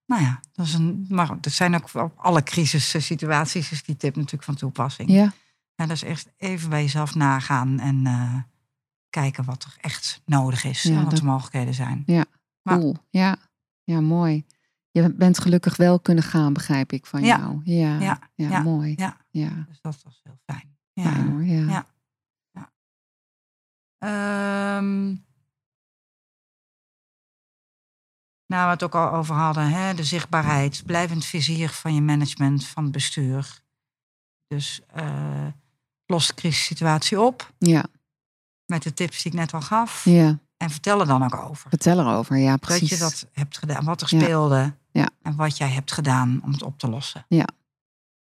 [0.05, 1.05] nou ja, dat is een.
[1.10, 5.10] Maar dat zijn ook op alle crisissituaties is die tip natuurlijk van toepassing.
[5.10, 5.34] Ja.
[5.76, 8.36] Ja, dus echt even bij jezelf nagaan en eh,
[9.10, 12.03] kijken wat er echt nodig is Ja, en wat dat- de mogelijkheden zijn.
[12.62, 12.97] Maar- Cool.
[13.10, 13.38] Ja.
[13.89, 14.45] Ja, mooi.
[14.91, 17.37] Je bent gelukkig wel kunnen gaan, begrijp ik van Ja.
[17.37, 17.61] jou.
[17.63, 18.19] Ja.
[18.35, 18.61] Ja.
[18.61, 18.93] Mooi.
[18.97, 19.17] Ja.
[19.29, 19.65] Ja.
[19.67, 20.77] Dus dat was heel fijn.
[20.93, 21.03] Ja.
[21.03, 21.43] Fijn hoor.
[21.43, 21.85] Ja.
[22.51, 22.71] Ja.
[23.97, 25.05] Ehm,
[28.45, 29.93] nou, we het ook al over hadden, hè?
[29.93, 33.61] de zichtbaarheid, blijvend vizier van je management, van het bestuur.
[34.47, 35.47] Dus eh,
[36.05, 37.85] los de crisissituatie op Ja.
[38.65, 40.05] met de tips die ik net al gaf.
[40.05, 40.39] ja.
[40.60, 41.70] En vertel er dan ook over.
[41.70, 42.38] Vertel erover.
[42.38, 42.89] Ja, Dat precies.
[42.89, 44.20] je dat hebt gedaan, wat er Ja.
[44.20, 45.10] speelde Ja.
[45.22, 47.26] en wat jij hebt gedaan om het op te lossen.
[47.28, 47.45] ja,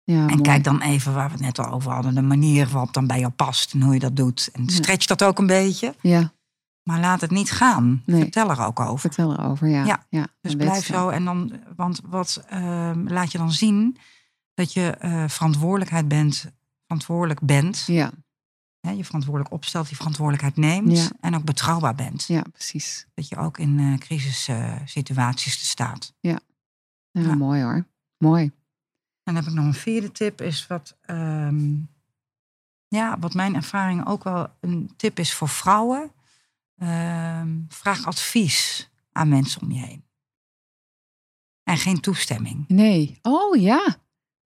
[0.04, 0.42] En mooi.
[0.42, 3.20] kijk dan even waar we het net al over hadden, de manier waarop dan bij
[3.20, 4.50] jou past en hoe je dat doet.
[4.54, 4.70] En Ja.
[4.74, 5.96] stretch dat ook een beetje.
[6.02, 6.34] Ja.
[6.84, 8.02] Maar laat het niet gaan.
[8.06, 8.22] Nee.
[8.22, 9.00] Vertel er ook over.
[9.00, 9.86] Vertel erover, ja.
[9.86, 10.28] Ja, ja.
[10.42, 11.10] Dus blijf zo.
[11.10, 13.98] En dan, want wat ehm, laat je dan zien?
[14.54, 16.46] Dat je eh, verantwoordelijkheid bent,
[16.86, 17.84] verantwoordelijk bent.
[17.88, 18.12] Ja,
[18.86, 20.98] Hè, je verantwoordelijk opstelt, die verantwoordelijkheid neemt.
[20.98, 21.10] Ja.
[21.20, 22.26] En ook betrouwbaar bent.
[22.28, 23.08] ja, precies.
[23.14, 26.14] Dat je ook in eh crisissituaties te staat.
[26.20, 26.40] Ja,
[27.12, 27.36] Ja.
[27.36, 27.86] mooi hoor.
[28.18, 28.44] Mooi.
[28.44, 31.76] En dan heb ik nog een vierde tip, is wat, ehm,
[32.88, 36.12] ja, wat mijn ervaring ook wel een tip is voor vrouwen.
[36.78, 40.04] Ehm, vraag advies aan mensen om je heen.
[41.64, 42.68] En geen toestemming.
[42.68, 43.20] Nee.
[43.22, 43.98] Oh ja.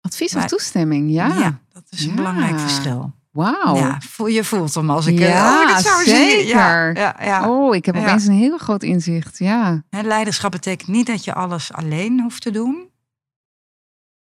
[0.01, 1.61] Advies of toestemming, ja.
[1.72, 2.14] dat is een Ja.
[2.14, 3.14] belangrijk verschil.
[3.37, 3.76] Wauw.
[3.76, 6.14] Ja, je voelt hem als ik, eh, Ja, oh, zou zien.
[6.16, 6.47] zeker.
[6.47, 7.49] Ja, ja, ja.
[7.51, 9.39] Oh, ik heb opeens een heel groot inzicht.
[9.39, 9.82] Ja.
[9.91, 12.91] Leiderschap betekent niet dat je alles alleen hoeft te doen.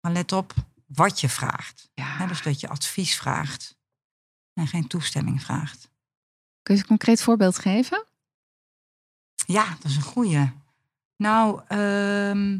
[0.01, 0.53] Maar let op
[0.85, 1.89] wat je vraagt.
[2.27, 3.77] Dus dat je advies vraagt.
[4.53, 5.89] En geen toestemming vraagt.
[6.63, 8.05] Kun je een concreet voorbeeld geven?
[9.45, 10.51] Ja, dat is een goeie.
[11.17, 12.57] Nou, ehm,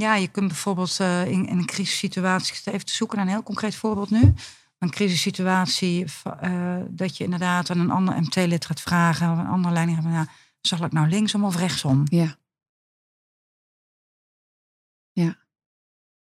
[0.00, 3.32] ja, je kunt bijvoorbeeld eh, in, in een crisissituatie, ik even te zoeken naar een
[3.32, 4.34] heel concreet voorbeeld nu.
[4.78, 6.04] Een crisissituatie,
[6.40, 10.26] eh, dat je inderdaad aan een ander MT-lid gaat vragen, of een andere leiding, nou,
[10.60, 12.02] zal ik nou linksom of rechtsom?
[12.04, 12.38] Ja.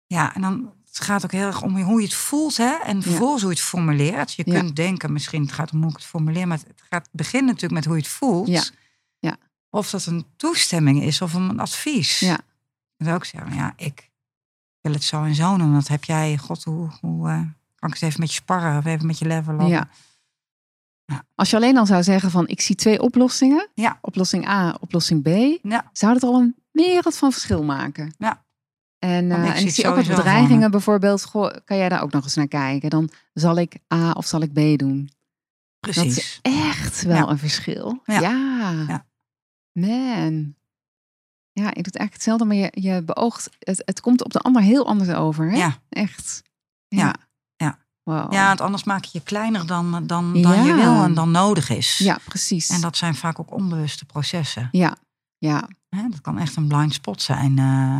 [0.08, 2.74] Ja, en dan het gaat ook heel erg om hoe je het voelt, hè?
[2.84, 4.32] En vervolgens hoe je het formuleert.
[4.32, 4.58] Je Ja.
[4.60, 7.72] kunt denken, misschien het gaat om hoe ik het formuleer, maar het gaat beginnen natuurlijk
[7.74, 8.48] met hoe je het voelt.
[8.48, 8.62] Ja.
[9.18, 9.36] Ja.
[9.70, 12.18] Of dat een toestemming is of een advies.
[12.18, 12.38] Ja.
[12.96, 14.10] Je zou ook zeggen, ja, ik
[14.80, 15.72] wil het zo en zo doen.
[15.72, 17.40] Dat heb jij, god, hoe, hoe eh,
[17.74, 19.66] kan ik eens even met je sparren of even met je levelen?
[19.66, 19.88] Ja.
[21.34, 23.68] Als je alleen al zou zeggen van ik zie twee oplossingen.
[23.74, 23.98] Ja.
[24.00, 25.58] Oplossing A, oplossing B.
[25.62, 25.90] Ja.
[25.92, 28.14] Zou dat al een wereld van verschil maken.
[28.18, 28.44] Ja.
[28.98, 31.24] En, eh, ik en zie ik zie ook sowieso bedreigingen voor bijvoorbeeld.
[31.24, 32.90] Goh, kan jij daar ook nog eens naar kijken?
[32.90, 35.10] Dan zal ik A of zal ik B doen?
[35.80, 36.16] Dat Precies.
[36.16, 37.28] is echt wel Ja.
[37.28, 38.00] een verschil.
[38.04, 38.20] Ja.
[38.20, 38.84] Ja.
[38.88, 39.06] Ja.
[39.72, 40.54] Man.
[41.62, 44.62] Ja, je doet eigenlijk hetzelfde, maar je, je beoogt, het, het komt op de ander
[44.62, 45.50] heel anders over.
[45.50, 45.56] Hè?
[45.56, 45.78] Ja.
[45.88, 46.42] Echt.
[46.88, 47.14] Ja.
[47.56, 47.78] Ja.
[48.02, 48.32] Wow.
[48.32, 51.68] Ja, want anders maak je je kleiner dan, dan, dan je wil en dan nodig
[51.70, 51.98] is.
[51.98, 52.68] ja, precies.
[52.68, 54.68] En dat zijn vaak ook onbewuste processen.
[54.72, 54.96] Ja,
[55.38, 55.68] ja.
[55.88, 57.58] Hè, dat kan echt een blind spot zijn.
[57.58, 57.98] eh.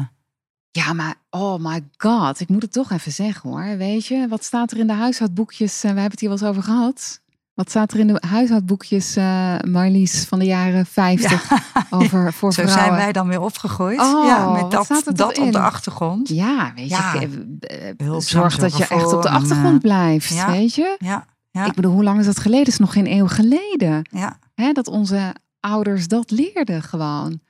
[0.71, 3.77] Ja, maar oh my god, ik moet het toch even zeggen hoor.
[3.77, 5.75] Weet je, wat staat er in de huishoudboekjes?
[5.77, 7.21] Eh, we hebben het hier wel eens over gehad.
[7.57, 11.51] Wat staat er in de huishoudboekjes, eh Marlies, van de jaren 50
[11.91, 12.85] over voor Zo vrouwen?
[12.85, 14.01] zijn wij dan weer opgegroeid.
[14.01, 16.29] Oh, ja, met dat, dat op de achtergrond.
[16.29, 17.13] Ja, weet Ja.
[17.21, 20.51] je, eh, eh, zorg dat je echt op de en, achtergrond blijft, ja.
[20.51, 20.97] weet je?
[20.99, 22.65] Ja, ja, Ik bedoel, hoe lang is dat geleden?
[22.65, 24.09] Dat is nog geen eeuw geleden.
[24.11, 27.41] ja, Hè, dat onze ouders dat leerden gewoon.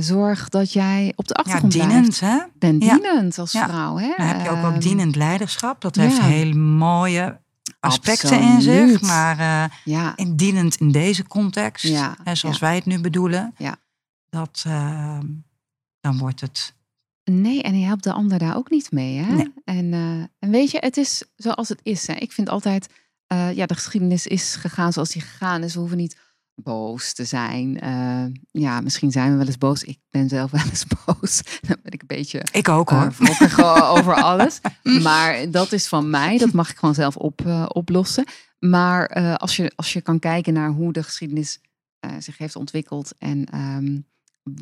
[0.00, 1.90] Zorg dat jij op de ja, achtergrond blijft.
[1.92, 2.20] dienend.
[2.20, 2.38] Hè?
[2.58, 2.94] Ben Ja.
[2.94, 3.68] dienend als Ja.
[3.68, 3.96] vrouw.
[3.98, 4.12] Hè?
[4.16, 5.80] Dan heb je ook wel Ehm, dienend leiderschap.
[5.80, 6.02] Dat ja.
[6.02, 7.40] heeft hele mooie
[7.80, 9.00] aspecten in zich.
[9.00, 12.66] Maar eh, Ja, in dienend in deze context, Ja, hè, zoals ja.
[12.66, 13.76] wij het nu bedoelen, Ja.
[14.28, 15.18] dat, eh,
[16.00, 16.74] dan wordt het...
[17.24, 19.16] nee, en je helpt de ander daar ook niet mee.
[19.18, 19.34] Hè?
[19.34, 19.52] Nee.
[19.64, 22.06] En, eh, en weet je, het is zoals het is.
[22.06, 22.14] Hè?
[22.14, 22.88] Ik vind altijd,
[23.26, 25.74] eh, ja, de geschiedenis is gegaan zoals die gegaan is.
[25.74, 26.16] We hoeven niet
[26.56, 27.80] boos te zijn.
[27.80, 29.82] Eh, ja, misschien zijn we wel eens boos.
[29.82, 31.42] Ik ben zelf wel eens boos.
[31.60, 33.12] Dan ben ik een beetje Ik ook uh, hoor.
[33.18, 33.62] wrokkig
[33.96, 34.60] over alles.
[35.02, 36.38] Maar dat is van mij.
[36.38, 38.24] Dat mag ik gewoon zelf op, oplossen.
[38.58, 41.60] Maar als, je, als je kan kijken naar hoe de geschiedenis
[42.18, 43.98] zich heeft ontwikkeld en ehm,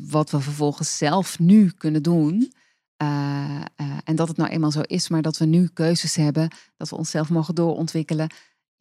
[0.09, 2.53] wat we vervolgens zelf nu kunnen doen.
[4.03, 6.95] en dat het nou eenmaal zo is, maar dat we nu keuzes hebben, dat we
[6.95, 8.29] onszelf mogen doorontwikkelen.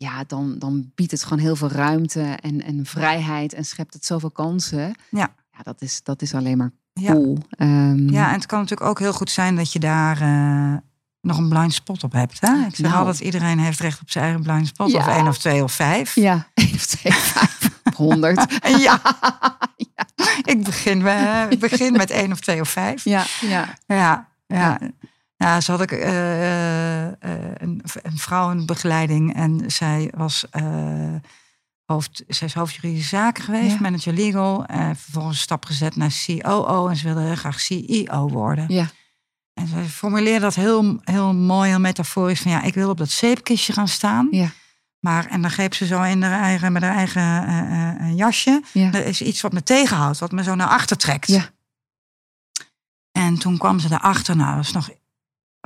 [0.04, 4.04] Ja, dan, dan biedt het gewoon heel veel ruimte en, en vrijheid en schept het
[4.04, 4.94] zoveel kansen.
[5.10, 5.34] Ja.
[5.50, 7.12] ja dat, is, dat is alleen maar Ja.
[7.12, 7.38] cool.
[7.50, 10.76] Ehm, Ja, en het kan natuurlijk ook heel goed zijn dat je daar eh,
[11.20, 12.40] nog een blind spot op hebt.
[12.40, 12.64] Hè?
[12.66, 12.98] Ik zeg Nou.
[12.98, 14.90] altijd, iedereen heeft recht op zijn eigen blind spot.
[14.90, 14.98] Ja.
[14.98, 16.14] Of één of twee of vijf.
[16.14, 18.58] Ja, 1 of 2, 5, 100.
[18.78, 19.00] Ja.
[20.42, 23.04] Ik begin, eh, ik begin met één of twee of vijf.
[23.04, 23.74] Ja, ja.
[23.86, 24.78] Ja, ja.
[25.44, 27.12] Ja, zo had ik eh, eh,
[27.54, 31.14] een, een vrouw in begeleiding en zij was, eh,
[31.84, 33.80] hoofd, zij is hoofd juridische zaken geweest, Ja.
[33.80, 34.64] manager legal.
[34.64, 38.64] En vervolgens een stap gezet naar COO en ze wilde heel graag CEO worden.
[38.68, 38.86] Ja.
[39.54, 42.40] En ze formuleerde dat heel, heel mooi, heel metaforisch.
[42.40, 44.28] Van ja, ik wil op dat zeepkistje gaan staan.
[44.30, 44.48] Ja.
[44.98, 48.62] Maar, en dan greep ze zo in haar eigen, met haar eigen eh, eh, jasje.
[48.72, 48.92] Ja.
[48.92, 51.26] Er is iets wat me tegenhoudt, wat me zo naar achter trekt.
[51.26, 51.50] Ja.
[53.12, 54.90] En toen kwam ze erachter, nou, dat is nog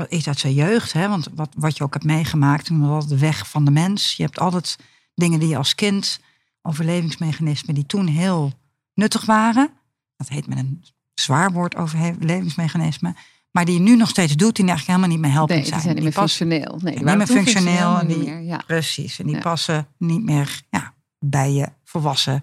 [0.08, 0.92] iets uit zijn jeugd.
[0.92, 1.08] Hè?
[1.08, 4.16] Want wat, wat je ook hebt meegemaakt, was altijd de weg van de mens.
[4.16, 4.78] Je hebt altijd
[5.14, 6.20] dingen die je als kind,
[6.62, 8.52] overlevingsmechanismen, die toen heel
[8.94, 9.70] nuttig waren.
[10.16, 10.84] Dat heet met een
[11.14, 13.16] zwaar woord overlevingsmechanismen.
[13.50, 15.68] Maar die je nu nog steeds doet, die eigenlijk helemaal niet meer helpend Nee, die
[15.68, 15.80] zijn.
[15.82, 16.78] zijn niet meer functioneel.
[16.82, 18.40] Nee, die niet meer functioneel en die- meer.
[18.40, 18.62] Ja.
[18.66, 19.40] Precies, en die Ja.
[19.40, 22.42] passen niet meer ja, bij je volwassen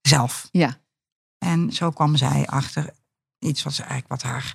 [0.00, 0.48] zelf.
[0.52, 0.76] Ja.
[1.38, 2.90] En zo kwam zij achter
[3.38, 4.54] iets wat ze eigenlijk wat haar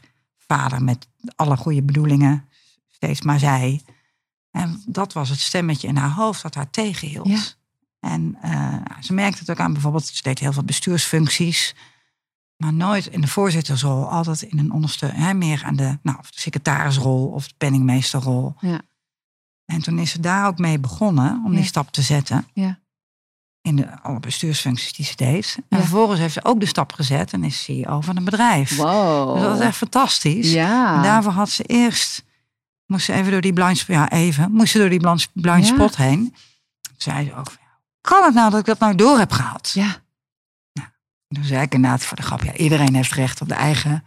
[0.53, 2.49] vader met alle goede bedoelingen
[2.87, 3.81] steeds maar zei.
[4.51, 7.27] En dat was het stemmetje in haar hoofd dat haar tegenhield.
[7.27, 7.41] Ja.
[7.99, 11.75] En eh, ze merkte het ook aan bijvoorbeeld, ze deed heel veel bestuursfuncties.
[12.55, 16.31] Maar nooit in de voorzittersrol, altijd in een onderste, hè, meer aan de, nou, of
[16.31, 18.55] de secretarisrol of de penningmeesterrol.
[18.59, 18.81] Ja.
[19.65, 22.47] En toen is ze daar ook mee begonnen om die stap te zetten.
[22.53, 22.79] Ja.
[23.61, 25.55] In de alle bestuursfuncties die ze deed.
[25.57, 25.77] En Ja.
[25.77, 28.75] vervolgens heeft ze ook de stap gezet en is CEO van een bedrijf.
[28.75, 29.33] Wow.
[29.33, 30.51] Dus dat is echt fantastisch.
[30.51, 30.95] Ja.
[30.95, 32.23] En daarvoor had ze eerst,
[32.85, 35.73] moest ze even door die blind, ja even, moest ze door die blind, blind Ja.
[35.73, 36.35] spot heen.
[36.97, 37.51] Zei ze ook,
[38.01, 39.71] kan het nou dat ik dat nou door heb gehad?
[39.73, 39.95] Ja.
[41.27, 44.03] Toen zei ik inderdaad voor de grap, ja, iedereen heeft recht op de eigen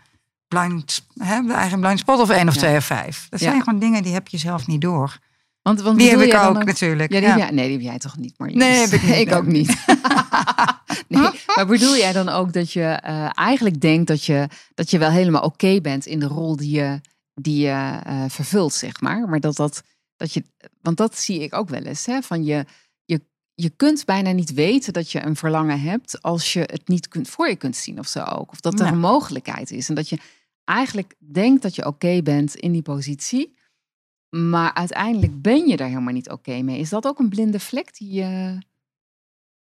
[0.48, 3.26] blind, hè, de eigen blind spot of één of twee of vijf.
[3.30, 5.18] Dat zijn gewoon dingen die heb je zelf niet door.
[5.63, 7.13] Want, want Die heb ik ook, natuurlijk.
[7.13, 7.35] Ja, die ja.
[7.35, 8.59] Heb jij, nee, die heb jij toch niet, Marlies?
[8.59, 9.37] Nee, heb ik niet, ik nee.
[9.37, 9.69] ook niet.
[11.09, 14.99] nee, maar bedoel jij dan ook dat je eh, eigenlijk denkt dat je, dat je
[14.99, 17.01] wel helemaal oké bent in de rol die je,
[17.35, 19.29] die je eh, vervult, zeg maar.
[19.29, 19.83] Maar dat dat,
[20.17, 20.43] dat je,
[20.81, 22.65] want dat zie ik ook wel eens, hè, van je,
[23.05, 23.21] je,
[23.55, 27.29] je kunt bijna niet weten dat je een verlangen hebt als je het niet kunt,
[27.29, 28.51] voor je kunt zien of zo ook.
[28.51, 28.93] Of dat er Ja.
[28.93, 29.89] een mogelijkheid is.
[29.89, 30.19] En dat je
[30.65, 33.61] eigenlijk denkt dat je oké bent in die positie.
[34.37, 36.78] Maar uiteindelijk ben je daar helemaal niet oké mee.
[36.78, 38.59] Is dat ook een blinde vlek die je...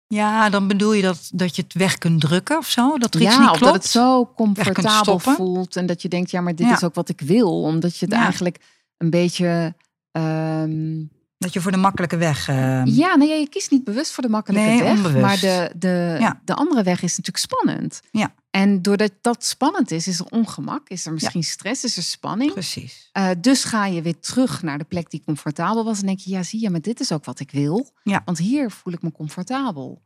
[0.07, 2.99] Ja, dan bedoel je dat, dat je het weg kunt drukken of zo?
[2.99, 3.73] Dat er iets ja, niet of klopt?
[3.73, 5.77] dat het zo comfortabel voelt.
[5.77, 6.73] En dat je denkt, ja, maar dit Ja.
[6.73, 7.63] is ook wat ik wil.
[7.63, 8.21] Omdat je het Ja.
[8.23, 8.59] eigenlijk
[8.97, 9.75] een beetje...
[10.13, 11.05] ehm,
[11.39, 12.49] Dat je voor de makkelijke weg...
[12.49, 14.91] eh, ja, nee, je kiest niet bewust voor de makkelijke Nee, weg.
[14.97, 15.21] onbewust.
[15.21, 16.41] Maar de, de, Ja.
[16.45, 18.01] de andere weg is natuurlijk spannend.
[18.11, 18.35] Ja.
[18.51, 20.89] En doordat dat spannend is, is er ongemak.
[20.89, 22.53] Is er misschien stress, is er spanning.
[22.53, 23.09] Precies.
[23.13, 26.01] Eh, dus ga je weer terug naar de plek die comfortabel was.
[26.01, 27.91] En denk je, ja, zie je, maar dit is ook wat ik wil.
[28.03, 28.23] Ja.
[28.25, 30.03] Want hier voel ik me comfortabel.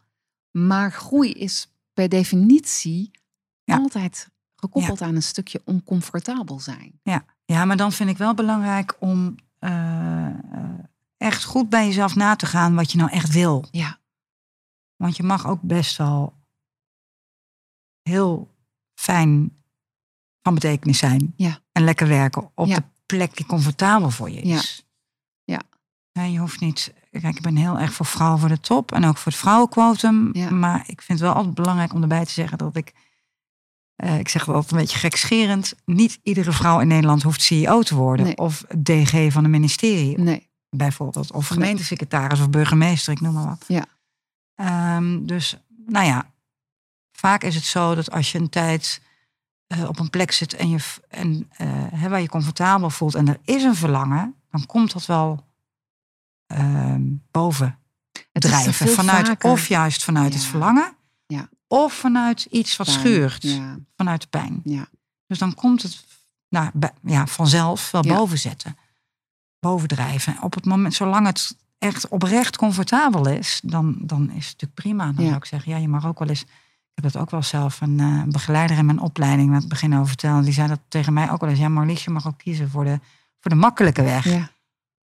[0.50, 3.10] Maar groei is per definitie
[3.64, 3.76] Ja.
[3.76, 7.00] altijd gekoppeld aan een stukje oncomfortabel zijn.
[7.44, 10.26] Ja, maar dan vind ik wel belangrijk om eh,
[11.32, 13.64] echt goed bij jezelf na te gaan wat je nou echt wil.
[13.70, 13.98] Ja.
[14.96, 16.32] Want je mag ook best wel
[18.02, 18.54] heel
[18.94, 19.56] fijn
[20.42, 21.32] van betekenis zijn.
[21.36, 21.58] Ja.
[21.72, 22.76] En lekker werken op Ja.
[22.76, 24.56] de plek die comfortabel voor je Ja.
[24.56, 24.86] is.
[25.44, 25.60] Ja.
[26.12, 26.94] Nee, je hoeft niet.
[27.10, 30.30] Kijk, ik ben heel erg voor vrouwen voor de top en ook voor het vrouwenquotum.
[30.36, 30.50] Ja.
[30.50, 32.92] Maar ik vind het wel altijd belangrijk om erbij te zeggen dat ik.
[33.96, 35.74] eh, ik zeg wel altijd een beetje gekscherend.
[35.84, 38.26] Niet iedere vrouw in Nederland hoeft CEO te worden.
[38.26, 38.36] Nee.
[38.36, 40.50] Of DG van een ministerie Nee.
[40.76, 41.32] Bijvoorbeeld.
[41.32, 43.64] Of gemeentesecretaris of burgemeester, ik noem maar wat.
[43.68, 43.84] Ja.
[44.54, 45.56] Ehm, dus,
[45.86, 46.30] nou ja,
[47.12, 49.00] vaak is het zo dat als je een tijd
[49.66, 53.28] eh, op een plek zit en je, en, eh, hè, waar je comfortabel voelt en
[53.28, 55.46] er is een verlangen, dan komt dat wel
[56.46, 57.78] ehm, boven
[58.32, 58.88] Het drijven.
[58.88, 59.50] Vanuit, vaker.
[59.50, 60.94] of juist vanuit het verlangen,
[61.26, 61.48] Ja.
[61.66, 62.98] of vanuit iets wat Pijn.
[62.98, 63.78] schuurt, Ja.
[63.96, 64.60] vanuit de pijn.
[64.64, 64.88] Ja.
[65.26, 66.04] Dus dan komt het
[66.48, 66.70] nou,
[67.02, 68.76] ja, vanzelf wel boven zetten.
[69.66, 70.36] Bovendrijven.
[70.40, 75.04] Op het moment, zolang het echt oprecht comfortabel is, dan, dan is het natuurlijk prima.
[75.04, 75.24] Dan Ja.
[75.24, 76.42] zou ik zeggen, ja, je mag ook wel eens.
[76.42, 79.94] Ik heb dat ook wel zelf een eh, begeleider in mijn opleiding aan het begin
[79.94, 80.42] over vertellen.
[80.44, 81.58] Die zei dat tegen mij ook wel eens.
[81.58, 83.00] Ja, Marlies, je mag ook kiezen voor de,
[83.40, 84.24] voor de makkelijke weg.
[84.24, 84.50] Ja.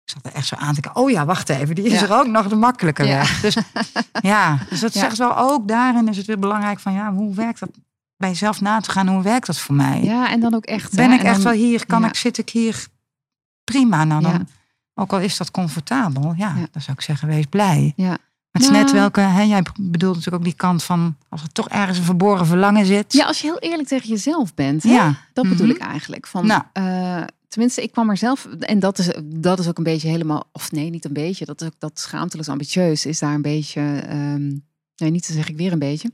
[0.04, 1.02] Ik zat er echt zo aan te kijken.
[1.02, 1.76] Oh ja, wacht even.
[1.76, 2.06] Die is Ja.
[2.06, 3.42] er ook nog de makkelijke weg.
[3.42, 3.58] Dus
[4.22, 7.60] ja, dus dat zegt wel ook daarin is het weer belangrijk van ja, hoe werkt
[7.60, 7.70] dat
[8.18, 9.08] bij jezelf na te gaan?
[9.08, 10.04] Hoe werkt dat voor mij?
[10.04, 10.96] ja, en dan ook echt.
[10.96, 11.86] Ben hè, ik en echt dan- wel hier?
[11.86, 12.88] Kan ik, zit ik hier
[13.72, 14.04] prima?
[14.04, 14.42] Nou, dan, Ja.
[14.94, 16.68] ook al is dat comfortabel, ja, Ja.
[16.72, 17.94] dan zou ik zeggen, wees blij.
[17.96, 18.18] Ja.
[18.52, 18.84] Het is Nou.
[18.84, 22.04] net welke, hè, jij bedoelt natuurlijk ook die kant van, als er toch ergens een
[22.04, 23.14] verborgen verlangen zit.
[23.14, 24.84] Ja, als je heel eerlijk tegen jezelf bent.
[24.84, 24.90] Hè?
[24.90, 25.16] Ja.
[25.34, 25.76] Dat bedoel Mhm.
[25.76, 26.28] ik eigenlijk.
[26.28, 26.62] Van, Nou.
[26.74, 28.46] eh, tenminste, ik kwam er zelf...
[28.46, 30.50] En dat is, dat is ook een beetje helemaal...
[30.52, 31.46] Of nee, niet een beetje.
[31.46, 33.82] Dat is ook dat schaamteloos ambitieus is daar een beetje...
[34.08, 34.48] ehm,
[34.96, 36.12] nee, niet te zeg ik weer een beetje.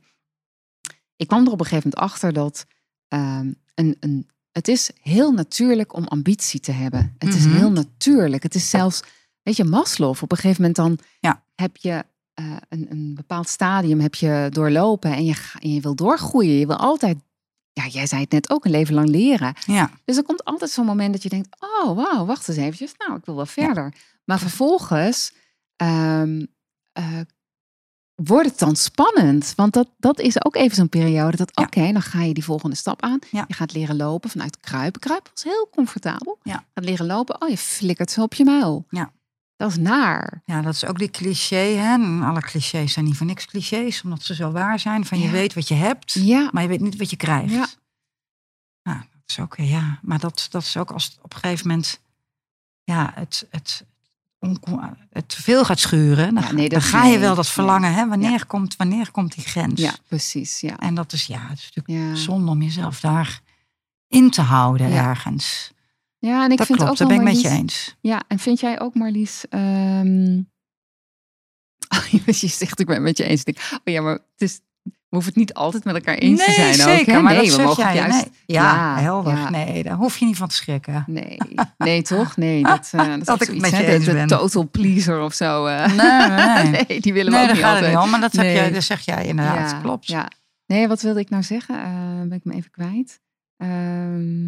[1.16, 2.66] Ik kwam er op een gegeven moment achter dat...
[3.08, 7.16] ehm, een, een, het is heel natuurlijk om ambitie te hebben.
[7.18, 7.56] Het is Mhm.
[7.56, 8.44] heel natuurlijk.
[8.44, 9.02] Het is zelfs...
[9.42, 11.44] Weet je, Maslow, op een gegeven moment dan Ja.
[11.56, 12.04] heb je...
[12.34, 16.54] eh, een, een bepaald stadium heb je doorlopen en je, en je wil doorgroeien.
[16.60, 17.18] Je wil altijd
[17.74, 19.54] ja, jij zei het net ook, een leven lang leren.
[19.66, 22.94] Ja, Dus er komt altijd zo'n moment dat je denkt, oh wauw, wacht eens eventjes.
[22.98, 23.94] Nou, ik wil wel verder.
[24.26, 25.34] Maar vervolgens
[25.76, 26.46] ehm,
[26.92, 27.20] eh,
[28.26, 29.54] wordt het dan spannend.
[29.56, 31.64] Want dat, dat is ook even zo'n periode dat, Ja.
[31.64, 33.20] oké, dan ga je die volgende stap aan.
[33.32, 33.46] Ja.
[33.48, 35.02] Je gaat leren lopen vanuit kruipen.
[35.02, 36.40] Kruipen was heel comfortabel.
[36.44, 36.64] Ja.
[36.74, 38.86] Gaat leren lopen, oh, je flikkert zo op je muil.
[38.90, 39.12] Ja.
[39.56, 40.42] Dat is naar.
[40.46, 41.56] ja, dat is ook die cliché.
[41.56, 41.94] Hè?
[41.94, 45.06] En alle clichés zijn niet voor niks clichés, omdat ze zo waar zijn.
[45.06, 45.32] Van je Ja.
[45.32, 47.52] weet wat je hebt, Ja, maar je weet niet wat je krijgt.
[47.54, 47.68] Ja.
[48.84, 52.00] Nou, dat is ook, ja, maar dat, dat is ook als op een gegeven moment,
[52.84, 53.86] ja, het, het
[55.10, 57.54] het te veel gaat schuren, dan, Ja, nee, dan dat- ga je wel dat nee.
[57.54, 57.94] verlangen.
[57.94, 58.08] Hè?
[58.08, 59.82] Wanneer, komt, wanneer komt die grens?
[59.82, 60.60] Ja, precies.
[60.60, 60.78] Ja.
[60.78, 63.42] En dat is, ja, het is natuurlijk zonde om jezelf daar
[64.08, 65.72] in te houden ergens.
[66.20, 67.96] ja, en ik dat vind klopt, ook wel, ben ik met je eens.
[68.02, 69.48] Ja, en vind jij ook, Marlies...
[69.50, 70.42] ehm,
[72.26, 73.44] je zegt, ik ben het met je eens.
[73.46, 74.60] Oh ja, maar het is,
[75.14, 77.06] we hoeven het niet altijd met elkaar eens te Nee, zijn zeker, ook.
[77.06, 77.22] Hè?
[77.22, 77.96] maar nee, dat we zeg mogen jij.
[77.96, 78.14] juist...
[78.16, 78.32] Nee.
[78.46, 78.64] Ja,
[78.96, 79.34] Ja, helder.
[79.34, 79.50] ja.
[79.50, 81.04] Nee, daar hoef je niet van te schrikken.
[81.08, 81.38] Nee,
[81.78, 82.38] nee toch?
[82.38, 85.22] Nee, dat, eh, dat, is Dat ik zoiets, met je de- eens de, total pleaser
[85.22, 85.66] of zo.
[85.66, 85.86] eh.
[85.96, 86.86] Nee, nee, nee.
[86.88, 87.94] nee, die willen we Nee, ook niet gaat altijd.
[87.94, 88.10] niet om.
[88.10, 88.54] Maar dat, heb Nee.
[88.54, 89.72] jij, dat zeg jij inderdaad.
[89.72, 90.08] Ja, Klopt.
[90.08, 90.28] Ja.
[90.66, 91.76] Nee, wat wilde ik nou zeggen?
[91.84, 93.22] Eh, ben ik me even kwijt.
[93.58, 94.48] Ehm,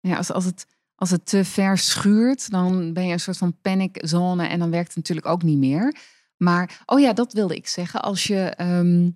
[0.00, 3.56] ja, als, als, het, als het te ver schuurt, dan ben je een soort van
[3.62, 5.96] paniczone en dan werkt het natuurlijk ook niet meer.
[6.36, 8.02] Maar, oh ja, dat wilde ik zeggen.
[8.02, 9.10] Als je, ehm,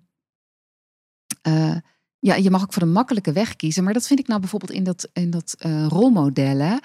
[1.42, 1.76] eh,
[2.18, 4.72] ja, je mag ook voor de makkelijke weg kiezen, maar dat vind ik nou bijvoorbeeld
[4.72, 6.80] in dat, in dat eh, rolmodellen.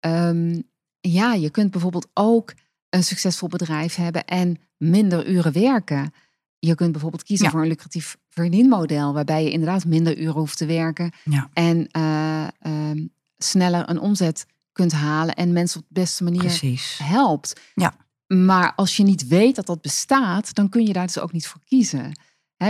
[0.00, 0.60] Ehm,
[1.00, 2.54] ja, je kunt bijvoorbeeld ook
[2.90, 6.12] een succesvol bedrijf hebben en minder uren werken.
[6.58, 7.50] Je kunt bijvoorbeeld kiezen Ja.
[7.52, 11.50] voor een lucratief verdienmodel, waarbij je inderdaad minder uren hoeft te werken Ja.
[11.52, 13.06] en eh, ehm,
[13.38, 16.98] sneller een omzet kunt halen en mensen op de beste manier Precies.
[17.02, 17.60] helpt.
[17.74, 17.94] Ja.
[18.26, 21.46] Maar als je niet weet dat dat bestaat, dan kun je daar dus ook niet
[21.46, 22.18] voor kiezen.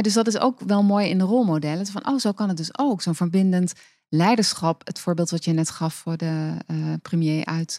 [0.01, 1.87] Dus dat is ook wel mooi in de rolmodellen.
[1.87, 3.03] Van, oh, zo kan het dus ook.
[3.03, 3.73] Zo'n verbindend
[4.09, 4.87] leiderschap.
[4.87, 7.79] Het voorbeeld wat je net gaf voor de eh, premier uit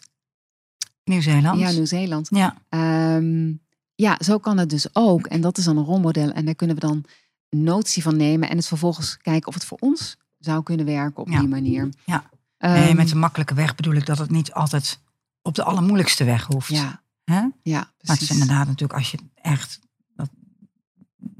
[1.04, 1.58] Nieuw-Zeeland.
[1.60, 2.26] ja, Nieuw-Zeeland.
[2.30, 2.56] Ja.
[2.68, 3.52] Ehm,
[3.94, 5.26] ja, zo kan het dus ook.
[5.26, 6.30] En dat is dan een rolmodel.
[6.30, 7.04] En daar kunnen we dan
[7.50, 8.48] notie van nemen.
[8.50, 11.38] En het vervolgens kijken of het voor ons zou kunnen werken op Ja.
[11.38, 11.88] die manier.
[12.04, 12.30] Ja.
[12.58, 15.00] Ehm, Nee, met de makkelijke weg bedoel ik dat het niet altijd
[15.42, 16.68] op de allermoeilijkste weg hoeft.
[16.68, 17.34] Ja, Hè?
[17.34, 18.30] ja, Maar het is precies.
[18.30, 19.78] inderdaad natuurlijk als je echt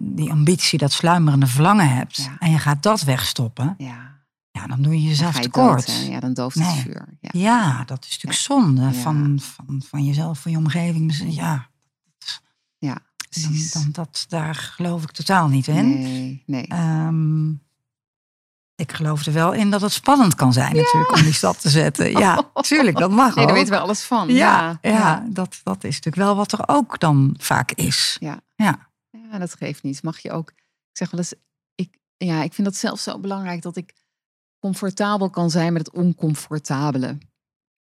[0.01, 2.17] die ambitie, dat sluimerende verlangen hebt.
[2.17, 2.37] Ja.
[2.39, 3.75] En je gaat dat wegstoppen.
[3.79, 4.07] Ja,
[4.51, 5.87] Ja, dan doe je jezelf je tekort.
[5.87, 6.07] dood.
[6.09, 6.77] Ja, dan dooft het Nee.
[6.83, 7.19] vuur.
[7.21, 7.31] Ja.
[7.33, 11.09] Ja, dat is natuurlijk zonde van, van, van jezelf, van je omgeving.
[11.09, 11.69] Dus Ja,
[12.79, 13.73] Ja, dan, precies.
[13.73, 15.89] dan, dat, daar geloof ik totaal niet in.
[16.01, 16.67] Nee, nee.
[16.67, 17.51] Ehm,
[18.75, 21.69] ik geloof er wel in dat het spannend kan zijn natuurlijk om die stap te
[21.71, 22.11] zetten.
[22.19, 24.29] Ja, tuurlijk, dat mag Nee, daar weten we alles van.
[24.29, 25.25] ja, ja, ja.
[25.31, 28.17] Dat, dat is natuurlijk wel wat er ook dan vaak is.
[28.21, 28.41] Ja.
[28.55, 28.88] Ja.
[29.31, 30.03] Ja, dat geeft niet.
[30.03, 30.51] Mag je ook.
[30.51, 31.35] Ik zeg wel eens,
[31.75, 33.93] ik, ja, ik vind dat zelf zo belangrijk dat ik
[34.59, 37.19] comfortabel kan zijn met het oncomfortabele.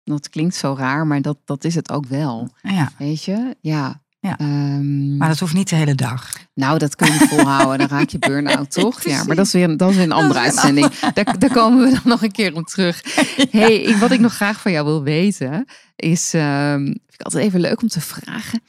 [0.04, 2.48] Dat klinkt zo raar, maar dat, dat is het ook wel.
[2.62, 2.92] ja.
[2.98, 3.56] Weet je?
[3.60, 4.02] Ja.
[4.20, 4.38] Ja.
[4.38, 6.32] Ehm, Maar dat hoeft niet de hele dag.
[6.54, 7.78] Nou, dat kun je volhouden.
[7.88, 9.02] Dan raak je burn-out, toch?
[9.04, 10.88] Ja, maar dat is weer, dat is weer een andere uitzending.
[10.98, 13.02] Daar, daar komen we dan nog een keer op terug.
[13.50, 15.64] Hey, wat ik nog graag van jou wil weten,
[15.96, 16.34] is...
[16.34, 18.62] ehm, vind ik altijd even leuk om te vragen.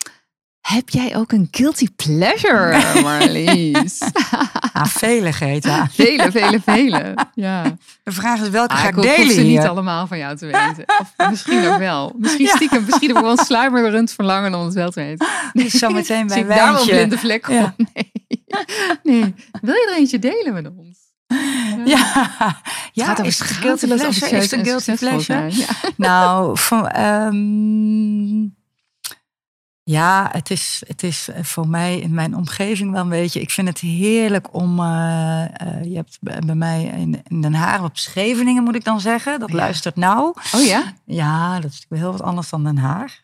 [0.61, 3.99] Heb jij ook een guilty pleasure, Marlies?
[4.73, 5.87] Ah, vele, Greta.
[5.91, 7.13] vele, vele, vele.
[7.33, 7.63] Ja.
[8.03, 10.45] De vraag is welke Ah, ga ik ik delen ze niet allemaal van jou te
[10.45, 10.83] weten.
[10.99, 12.13] Of misschien ook wel.
[12.17, 12.55] Misschien Ja.
[12.55, 15.27] stiekem, misschien heb ik wel een sluimerend verlangen om het wel te weten.
[15.53, 16.91] Dus zometeen bij Zie ik daar wel een wijntje.
[16.95, 17.75] blinde vlek Ja.
[17.93, 18.11] Nee.
[19.03, 19.33] nee.
[19.61, 20.99] Wil je er eentje delen met ons?
[21.85, 22.27] Ja,
[22.91, 24.37] ja gaat is het guilty pleasure?
[24.37, 25.47] Is het een guilty pleasure?
[25.51, 25.65] Ja.
[25.97, 28.47] Nou, van, ehm,
[29.91, 33.41] ja, het is, het is voor mij in mijn omgeving wel een beetje.
[33.41, 34.79] Ik vind het heerlijk om.
[34.79, 38.99] eh, eh, je hebt bij mij in, in Den Haag op Scheveningen, moet ik dan
[39.01, 39.39] zeggen.
[39.39, 39.55] Dat Ja.
[39.55, 40.33] luistert nou.
[40.55, 40.93] Oh ja?
[41.05, 43.19] Ja, dat is heel wat anders dan Den Haag.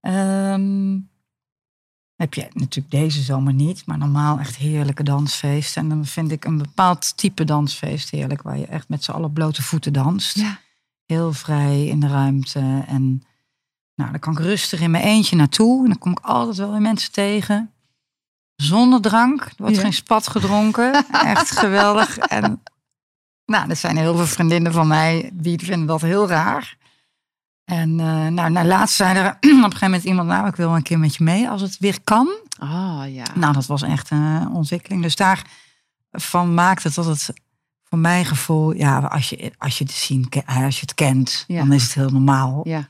[0.00, 0.98] Ehm,
[2.16, 5.82] heb je natuurlijk deze zomer niet, maar normaal echt heerlijke dansfeesten.
[5.82, 9.32] En dan vind ik een bepaald type dansfeest heerlijk, waar je echt met z'n allen
[9.32, 10.36] blote voeten danst.
[10.36, 10.58] Ja.
[11.06, 12.84] Heel vrij in de ruimte.
[12.86, 13.22] En
[13.96, 15.82] nou, dan kan ik rustig in mijn eentje naartoe.
[15.82, 17.70] En dan kom ik altijd wel weer mensen tegen.
[18.56, 19.40] Zonder drank.
[19.44, 19.80] Er wordt Ja.
[19.80, 21.06] geen spat gedronken.
[21.34, 22.18] echt geweldig.
[22.18, 22.62] En
[23.44, 26.76] nou, er zijn heel veel vriendinnen van mij die vinden dat heel raar.
[27.64, 30.74] En eh, nou, nou, laatst zei er op een gegeven moment iemand, nou, ik wil
[30.74, 32.28] een keer met je mee als het weer kan.
[32.58, 33.24] Ah ja.
[33.34, 35.02] Nou, dat was echt een ontwikkeling.
[35.02, 37.30] Dus daarvan maakt het dat het
[37.84, 41.58] voor mijn gevoel, ja, als je, als je het zien, als je het kent, Ja.
[41.58, 42.60] dan is het heel normaal.
[42.64, 42.88] ja.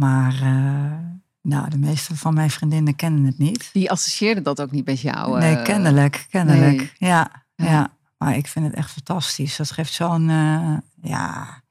[0.00, 0.98] Maar eh,
[1.42, 3.70] nou, de meeste van mijn vriendinnen kennen het niet.
[3.72, 5.38] Die associeerde dat ook niet met jou.
[5.38, 6.76] nee, eh, kennelijk, kennelijk.
[6.76, 6.92] nee.
[6.98, 7.66] Ja, Ja.
[7.70, 9.56] ja, Maar ik vind het echt fantastisch.
[9.56, 11.64] Dat geeft zo'n, eh, ja...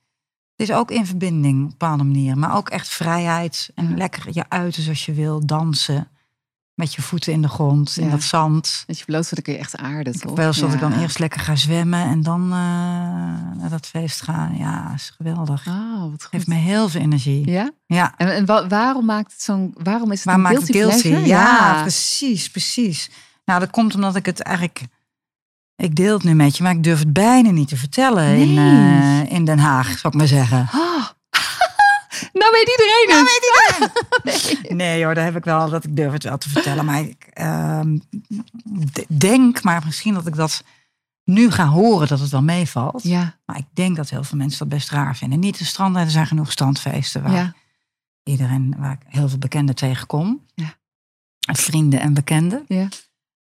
[0.55, 2.37] Het is ook in verbinding op een bepaalde manier.
[2.37, 3.69] Maar ook echt vrijheid.
[3.75, 5.45] En lekker je uiten zoals je wil.
[5.45, 6.07] Dansen.
[6.75, 7.97] Met je voeten in de grond.
[7.97, 8.83] In dat zand.
[8.87, 10.35] Dat je bloot dan kun je echt aarden, Ik toch?
[10.35, 11.99] wel eens dat ik dan eerst lekker ga zwemmen.
[12.05, 12.57] En dan eh,
[13.59, 14.51] naar dat feest ga.
[14.57, 15.67] Ja, is geweldig.
[15.67, 16.23] Ah, wat goed.
[16.25, 17.49] Geeft me heel veel energie.
[17.51, 17.71] Ja?
[17.85, 18.13] Ja.
[18.17, 19.75] En, en wa- waarom maakt het zo'n...
[19.83, 21.01] Waarom is het Waar een maakt guilty, het guilty?
[21.07, 21.27] pleasure?
[21.27, 23.09] Ja, precies, precies.
[23.45, 24.81] Nou, dat komt omdat ik het eigenlijk...
[25.75, 28.57] Ik deel het nu met je, maar ik durf het bijna niet te vertellen in,
[28.57, 30.67] eh, in Den Haag, zou ik maar zeggen.
[30.71, 31.05] Ah,
[32.33, 33.41] Nou weet iedereen Nou het.
[34.23, 34.77] weet iedereen.
[34.81, 35.05] nee.
[35.05, 36.85] hoor, daar heb ik wel, dat ik durf het wel te vertellen.
[36.85, 37.97] Maar ik ehm,
[39.07, 40.63] denk, maar misschien dat ik dat
[41.23, 43.03] nu ga horen dat het wel meevalt.
[43.03, 45.39] Ja, Maar ik denk dat heel veel mensen dat best raar vinden.
[45.39, 47.53] Niet de stranden, er zijn genoeg strandfeesten waar ja,
[48.23, 50.45] iedereen, waar ik heel veel bekenden tegenkom.
[50.53, 50.73] Ja.
[51.53, 52.65] Vrienden en bekenden.
[52.67, 52.87] ja.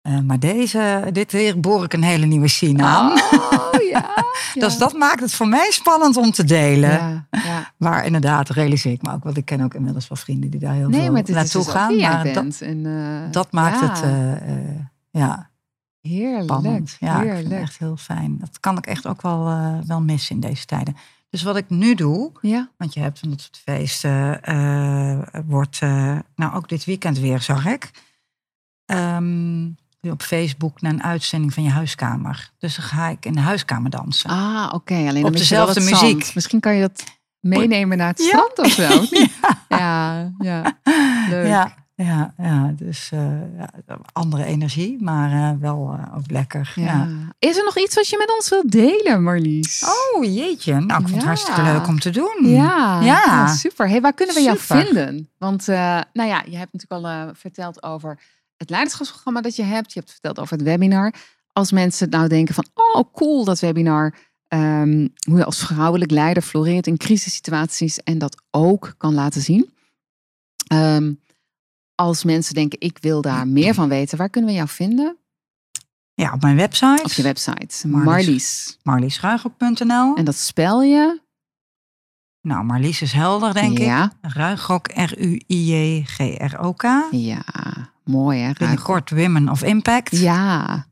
[0.02, 3.12] Eh, maar deze, dit weer boor ik een hele nieuwe scene aan.
[3.12, 4.14] Oh, ja.
[4.54, 6.90] Dus dat maakt het voor mij spannend om te delen.
[6.90, 7.72] Ja, ja.
[7.76, 9.24] Maar inderdaad, realiseer ik me ook.
[9.24, 11.72] Want ik ken ook inmiddels wel vrienden die daar heel Nee, veel is naartoe dus
[11.72, 11.96] gaan.
[11.96, 12.60] Maar dat.
[12.60, 14.80] En, eh, dat maakt het eh, eh,
[15.10, 15.50] ja,
[16.00, 16.42] heerlijk.
[16.42, 16.96] spannend.
[17.00, 17.60] Ja, ik vind heerlijk.
[17.60, 18.38] echt heel fijn.
[18.38, 19.44] Dat kan ik echt ook wel,
[19.86, 20.96] wel missen in deze tijden.
[21.30, 24.40] Dus wat ik nu doe, Ja, want je hebt van dat soort feesten,
[25.46, 25.80] wordt,
[26.34, 27.90] nou ook dit weekend weer zag ik,
[28.86, 29.66] ehm,
[30.02, 32.50] op Facebook naar een uitzending van je huiskamer.
[32.58, 34.30] Dus dan ga ik in de huiskamer dansen.
[34.30, 34.94] ah, oké.
[34.94, 36.02] Alleen Op dezelfde zand.
[36.02, 36.34] muziek.
[36.34, 37.04] Misschien kan je dat
[37.40, 38.24] meenemen naar het Ja.
[38.26, 39.00] strand of zo.
[39.20, 39.30] niet?
[39.68, 40.78] Ja, ja.
[41.28, 41.46] Leuk.
[41.46, 43.20] Ja, ja, ja, dus eh,
[43.56, 43.68] ja,
[44.12, 46.72] andere energie, maar eh, wel eh, ook lekker.
[46.74, 46.84] Ja.
[46.84, 47.08] Ja.
[47.38, 49.84] Is er nog iets wat je met ons wilt delen, Marlies?
[50.14, 51.26] Oh jeetje, nou ik vond het Ja.
[51.26, 52.36] hartstikke leuk om te doen.
[52.40, 53.22] Ja, Ja.
[53.26, 53.88] ja, super.
[53.88, 55.30] Hey, waar kunnen we jou vinden?
[55.38, 55.66] Want
[56.12, 58.18] nou ja, je hebt natuurlijk al verteld over
[58.58, 59.92] het leiderschapsprogramma dat je hebt.
[59.92, 61.14] Je hebt verteld over het webinar.
[61.52, 64.14] Als mensen nou denken van, oh cool, dat webinar.
[64.48, 69.70] ehm, hoe je als vrouwelijk leider floreert in crisissituaties en dat ook kan laten zien.
[70.66, 71.12] Ehm,
[71.94, 75.16] als mensen denken, ik wil daar meer van weten, waar kunnen we jou vinden?
[76.14, 78.04] Ja, op mijn website, Op je website, Marlies.
[78.04, 78.78] Marlies.
[78.82, 80.16] marliesruigrok.nl.
[80.16, 81.20] En dat spel je?
[82.40, 83.84] Nou, Marlies is helder, denk ik.
[83.84, 86.82] ja, Ruigrok, R-U-I-J-G-R-O-K.
[87.10, 87.44] ja,
[88.08, 88.52] mooi hè?
[88.52, 90.18] Binnenkort Women of Impact.
[90.18, 90.86] Ja,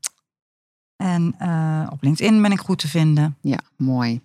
[0.95, 3.37] En eh, op LinkedIn ben ik goed te vinden.
[3.41, 4.21] ja, mooi.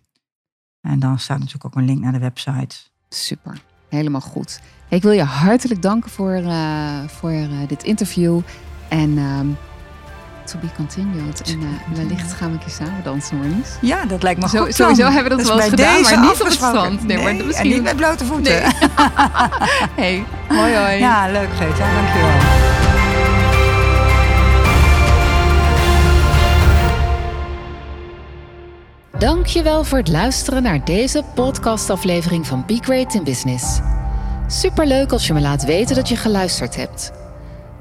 [0.80, 2.76] En dan staat natuurlijk ook een link naar de website.
[3.08, 4.60] Super, helemaal goed.
[4.88, 8.40] Hey, ik wil je hartelijk danken voor, eh, voor eh, dit interview.
[8.88, 9.46] En ehm,
[10.46, 11.42] to be continued.
[11.42, 13.68] En eh, wellicht gaan we een keer samen dansen, Marlies.
[13.80, 14.74] Ja, dat lijkt me Zo- goed.
[14.74, 15.12] sowieso plan.
[15.12, 17.06] hebben we dat is wel eens gedaan, maar niet op het strand.
[17.06, 18.52] Nee, maar misschien- en niet met blote voeten.
[18.52, 18.62] Nee.
[20.00, 20.98] hey, hoi hoi.
[20.98, 22.30] Ja, leuk Geeta, dankjewel.
[29.18, 33.80] Dankjewel voor het luisteren naar deze podcastaflevering van Be Great in Business.
[34.46, 37.12] Superleuk als je me laat weten dat je geluisterd hebt.